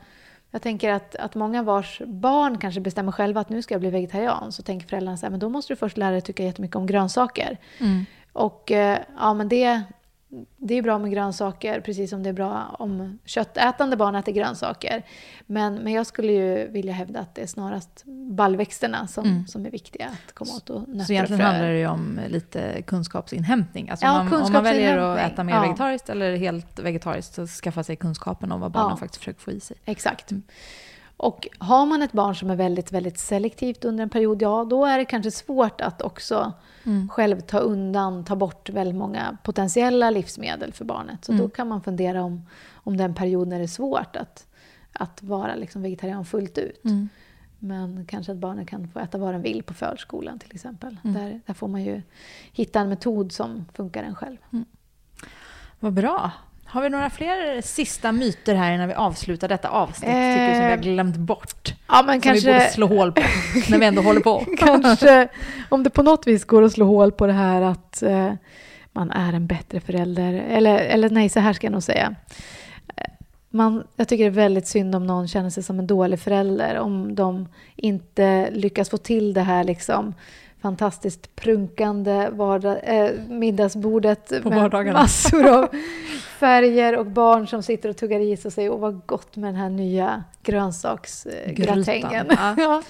Jag 0.55 0.61
tänker 0.61 0.91
att, 0.91 1.15
att 1.15 1.35
många 1.35 1.63
vars 1.63 2.01
barn 2.05 2.57
kanske 2.57 2.81
bestämmer 2.81 3.11
själva 3.11 3.41
att 3.41 3.49
nu 3.49 3.61
ska 3.61 3.73
jag 3.73 3.81
bli 3.81 3.89
vegetarian, 3.89 4.51
så 4.51 4.63
tänker 4.63 4.87
föräldrarna 4.87 5.17
så 5.17 5.25
här, 5.25 5.31
men 5.31 5.39
då 5.39 5.49
måste 5.49 5.73
du 5.73 5.77
först 5.77 5.97
lära 5.97 6.11
dig 6.11 6.21
tycka 6.21 6.43
jättemycket 6.43 6.75
om 6.75 6.85
grönsaker. 6.85 7.57
Och 8.33 8.71
eh, 8.71 8.99
ja, 9.17 9.33
men 9.33 9.49
det, 9.49 9.81
det 10.57 10.73
är 10.73 10.81
bra 10.81 10.97
med 10.97 11.11
grönsaker, 11.11 11.81
precis 11.81 12.09
som 12.09 12.23
det 12.23 12.29
är 12.29 12.33
bra 12.33 12.75
om 12.79 13.19
köttätande 13.25 13.97
barn 13.97 14.15
äter 14.15 14.31
grönsaker. 14.31 15.03
Men, 15.45 15.75
men 15.75 15.93
jag 15.93 16.05
skulle 16.07 16.31
ju 16.31 16.67
vilja 16.67 16.93
hävda 16.93 17.19
att 17.19 17.35
det 17.35 17.41
är 17.41 17.47
snarast 17.47 18.03
baljväxterna 18.31 19.07
som, 19.07 19.45
som 19.47 19.65
är 19.65 19.71
viktiga 19.71 20.07
att 20.27 20.33
komma 20.33 20.51
åt. 20.55 20.69
Och 20.69 20.87
nötter 20.89 21.03
Så 21.05 21.13
egentligen 21.13 21.41
och 21.41 21.47
handlar 21.47 21.69
det 21.71 21.79
ju 21.79 21.87
om 21.87 22.19
lite 22.27 22.81
kunskapsinhämtning. 22.81 23.89
Alltså 23.89 24.05
Ja, 24.05 24.19
om, 24.19 24.29
man, 24.29 24.41
om 24.41 24.51
man 24.53 24.63
väljer 24.63 24.97
att 24.97 25.17
kunskapsinhämtning. 25.17 25.33
äta 25.33 25.43
mer 25.43 25.53
Ja. 25.53 25.61
vegetariskt 25.61 26.09
eller 26.09 26.35
helt 26.35 26.79
vegetariskt 26.79 27.33
så 27.33 27.47
skaffa 27.47 27.83
sig 27.83 27.95
kunskapen 27.95 28.51
om 28.51 28.59
vad 28.61 28.71
barnen 28.71 28.89
Ja. 28.91 28.97
faktiskt 28.97 29.19
försöker 29.19 29.39
få 29.41 29.51
i 29.51 29.59
sig. 29.59 29.77
Exakt. 29.85 30.31
Och 31.17 31.47
har 31.57 31.85
man 31.85 32.01
ett 32.01 32.11
barn 32.11 32.35
som 32.35 32.49
är 32.49 32.55
väldigt, 32.55 32.91
väldigt 32.91 33.19
selektivt 33.19 33.85
under 33.85 34.03
en 34.03 34.09
period, 34.09 34.41
ja 34.41 34.65
då 34.69 34.85
är 34.85 34.97
det 34.97 35.05
kanske 35.05 35.31
svårt 35.31 35.81
att 35.81 36.01
också 36.01 36.53
själv 37.09 37.39
ta 37.41 37.59
undan, 37.59 38.25
ta 38.25 38.35
bort 38.35 38.69
väldigt 38.69 38.95
många 38.95 39.37
potentiella 39.43 40.09
livsmedel 40.09 40.73
för 40.73 40.85
barnet. 40.85 41.25
Så 41.25 41.31
då 41.31 41.49
kan 41.49 41.67
man 41.67 41.81
fundera 41.81 42.23
om, 42.23 42.47
om 42.73 42.97
den 42.97 43.15
perioden 43.15 43.53
är 43.53 43.59
det 43.59 43.67
svårt 43.67 44.15
att, 44.15 44.47
att 44.93 45.23
vara 45.23 45.55
liksom 45.55 45.81
vegetarian 45.81 46.25
fullt 46.25 46.57
ut. 46.57 46.81
Men 47.59 48.05
kanske 48.05 48.31
att 48.31 48.37
barnet 48.37 48.67
kan 48.67 48.87
få 48.87 48.99
äta 48.99 49.17
vad 49.17 49.33
den 49.33 49.41
vill 49.41 49.63
på 49.63 49.73
förskolan 49.73 50.39
till 50.39 50.55
exempel. 50.55 50.97
Där, 51.13 51.41
där 51.45 51.53
får 51.53 51.67
man 51.67 51.83
ju 51.83 52.01
hitta 52.51 52.79
en 52.79 52.89
metod 52.89 53.31
som 53.31 53.65
funkar 53.73 54.03
en 54.03 54.15
själv. 54.15 54.37
Vad 55.79 55.93
bra. 55.93 56.31
Har 56.75 56.81
vi 56.81 56.89
några 56.89 57.09
fler 57.09 57.61
sista 57.61 58.11
myter 58.11 58.55
här 58.55 58.73
innan 58.73 58.87
vi 58.87 58.93
avslutar 58.93 59.47
detta 59.47 59.69
avsnitt? 59.69 60.09
Tycker 60.09 60.47
du 60.49 60.55
som 60.55 60.63
vi 60.63 60.69
har 60.71 60.77
Eh, 60.77 60.81
glömt 60.81 61.15
bort? 61.17 61.73
Ja, 61.87 62.03
men 62.05 62.21
Som 62.21 62.33
vi 62.33 62.41
borde 62.41 62.69
slå 62.69 62.87
hål 62.87 63.11
på 63.11 63.21
när 63.69 63.79
vi 63.79 63.85
ändå 63.85 64.01
håller 64.01 64.21
på. 64.21 64.45
kanske, 64.57 65.27
om 65.69 65.83
det 65.83 65.89
på 65.89 66.03
något 66.03 66.27
vis 66.27 66.45
går 66.45 66.63
att 66.63 66.71
slå 66.71 66.85
hål 66.85 67.11
på 67.11 67.27
det 67.27 67.33
här 67.33 67.61
att 67.61 68.03
eh, 68.03 68.33
man 68.91 69.11
är 69.11 69.33
en 69.33 69.47
bättre 69.47 69.79
förälder. 69.79 70.33
Eller, 70.33 70.77
eller 70.77 71.09
nej, 71.09 71.29
så 71.29 71.39
här 71.39 71.53
ska 71.53 71.67
jag 71.67 71.71
nog 71.71 71.83
säga. 71.83 72.15
Eh, 72.95 73.03
Man, 73.49 73.83
jag 73.95 74.07
tycker 74.07 74.23
det 74.23 74.29
är 74.29 74.43
väldigt 74.45 74.67
synd 74.67 74.95
om 74.95 75.07
någon 75.07 75.27
känner 75.27 75.49
sig 75.49 75.63
som 75.63 75.79
en 75.79 75.87
dålig 75.87 76.19
förälder. 76.19 76.79
Om 76.79 77.15
de 77.15 77.47
inte 77.75 78.49
lyckas 78.51 78.89
få 78.89 78.97
till 78.97 79.33
det 79.33 79.41
här 79.41 79.63
liksom 79.63 80.13
fantastiskt 80.65 81.35
prunkande 81.35 82.29
vardag, 82.29 82.79
eh, 82.83 83.11
middagsbordet 83.29 84.43
På 84.43 84.49
med 84.49 84.59
vardagarna. 84.61 84.99
massor 85.01 85.45
av 85.47 85.67
färger 86.39 86.97
och 86.97 87.05
barn 87.05 87.47
som 87.47 87.63
sitter 87.63 87.89
och 87.89 87.97
tuggar 87.97 88.19
i 88.19 88.37
sig 88.37 88.49
och 88.49 88.53
säger 88.53 88.69
åh 88.71 88.79
vad 88.79 89.01
gott 89.05 89.35
med 89.35 89.47
den 89.47 89.55
här 89.55 89.69
nya 89.69 90.23
grönsaksgratängen. 90.43 92.27
Ja. 92.57 92.81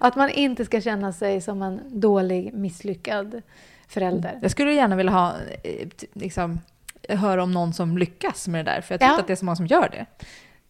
Att 0.00 0.16
man 0.16 0.30
inte 0.30 0.64
ska 0.64 0.80
känna 0.80 1.12
sig 1.12 1.40
som 1.40 1.62
en 1.62 1.80
dålig, 1.88 2.54
misslyckad 2.54 3.42
förälder. 3.88 4.38
Jag 4.42 4.50
skulle 4.50 4.72
gärna 4.72 4.96
vilja 4.96 5.12
ha, 5.12 5.32
eh, 5.62 5.88
liksom, 6.12 6.60
höra 7.08 7.42
om 7.42 7.52
någon 7.52 7.72
som 7.72 7.98
lyckas 7.98 8.48
med 8.48 8.64
det 8.64 8.70
där, 8.70 8.80
för 8.80 8.94
jag 8.94 9.00
tror 9.00 9.12
Ja. 9.12 9.18
att 9.20 9.26
det 9.26 9.32
är 9.32 9.36
så 9.36 9.44
många 9.44 9.56
som 9.56 9.66
gör 9.66 9.88
det. 9.88 10.06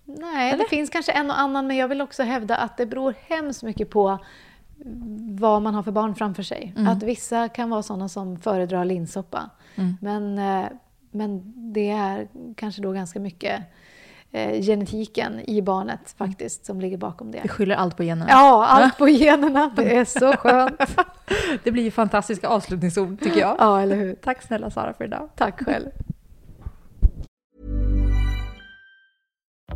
Nej, 0.04 0.56
det 0.58 0.64
finns 0.68 0.90
kanske 0.90 1.12
en 1.12 1.30
och 1.30 1.38
annan, 1.40 1.66
men 1.66 1.76
jag 1.76 1.88
vill 1.88 2.00
också 2.00 2.22
hävda 2.22 2.56
att 2.56 2.76
det 2.76 2.86
beror 2.86 3.14
hemskt 3.28 3.62
mycket 3.62 3.90
på 3.90 4.18
vad 5.30 5.62
man 5.62 5.74
har 5.74 5.82
för 5.82 5.92
barn 5.92 6.14
framför 6.14 6.42
sig. 6.42 6.74
Att 6.76 7.02
vissa 7.02 7.48
kan 7.48 7.70
vara 7.70 7.82
sådana 7.82 8.08
som 8.08 8.38
föredrar 8.38 8.84
linssoppa. 8.84 9.50
Men, 10.00 10.38
eh, 10.38 10.66
men 11.10 11.42
det 11.72 11.90
är 11.90 12.28
kanske 12.56 12.82
då 12.82 12.92
ganska 12.92 13.20
mycket 13.20 13.62
eh, 14.32 14.62
genetiken 14.62 15.40
i 15.40 15.62
barnet 15.62 16.14
faktiskt 16.18 16.66
som 16.66 16.80
ligger 16.80 16.96
bakom 16.96 17.30
det. 17.30 17.40
Vi 17.42 17.48
skyller 17.48 17.74
allt 17.74 17.96
på 17.96 18.04
generna. 18.04 18.30
Ja, 18.30 18.66
allt 18.68 18.98
på 18.98 19.08
generna. 19.08 19.72
Det 19.76 19.96
är 19.96 20.04
så 20.04 20.32
skönt. 20.32 20.80
Det 21.64 21.70
blir 21.70 21.82
ju 21.82 21.90
fantastiska 21.90 22.48
avslutningsord, 22.48 23.20
tycker 23.20 23.40
jag. 23.40 23.56
Ja, 23.58 23.80
eller 23.80 23.96
hur? 23.96 24.14
Tack 24.14 24.42
snälla 24.42 24.70
Sara 24.70 24.92
för 24.92 25.04
idag. 25.04 25.28
Tack 25.36 25.64
själv. 25.64 25.88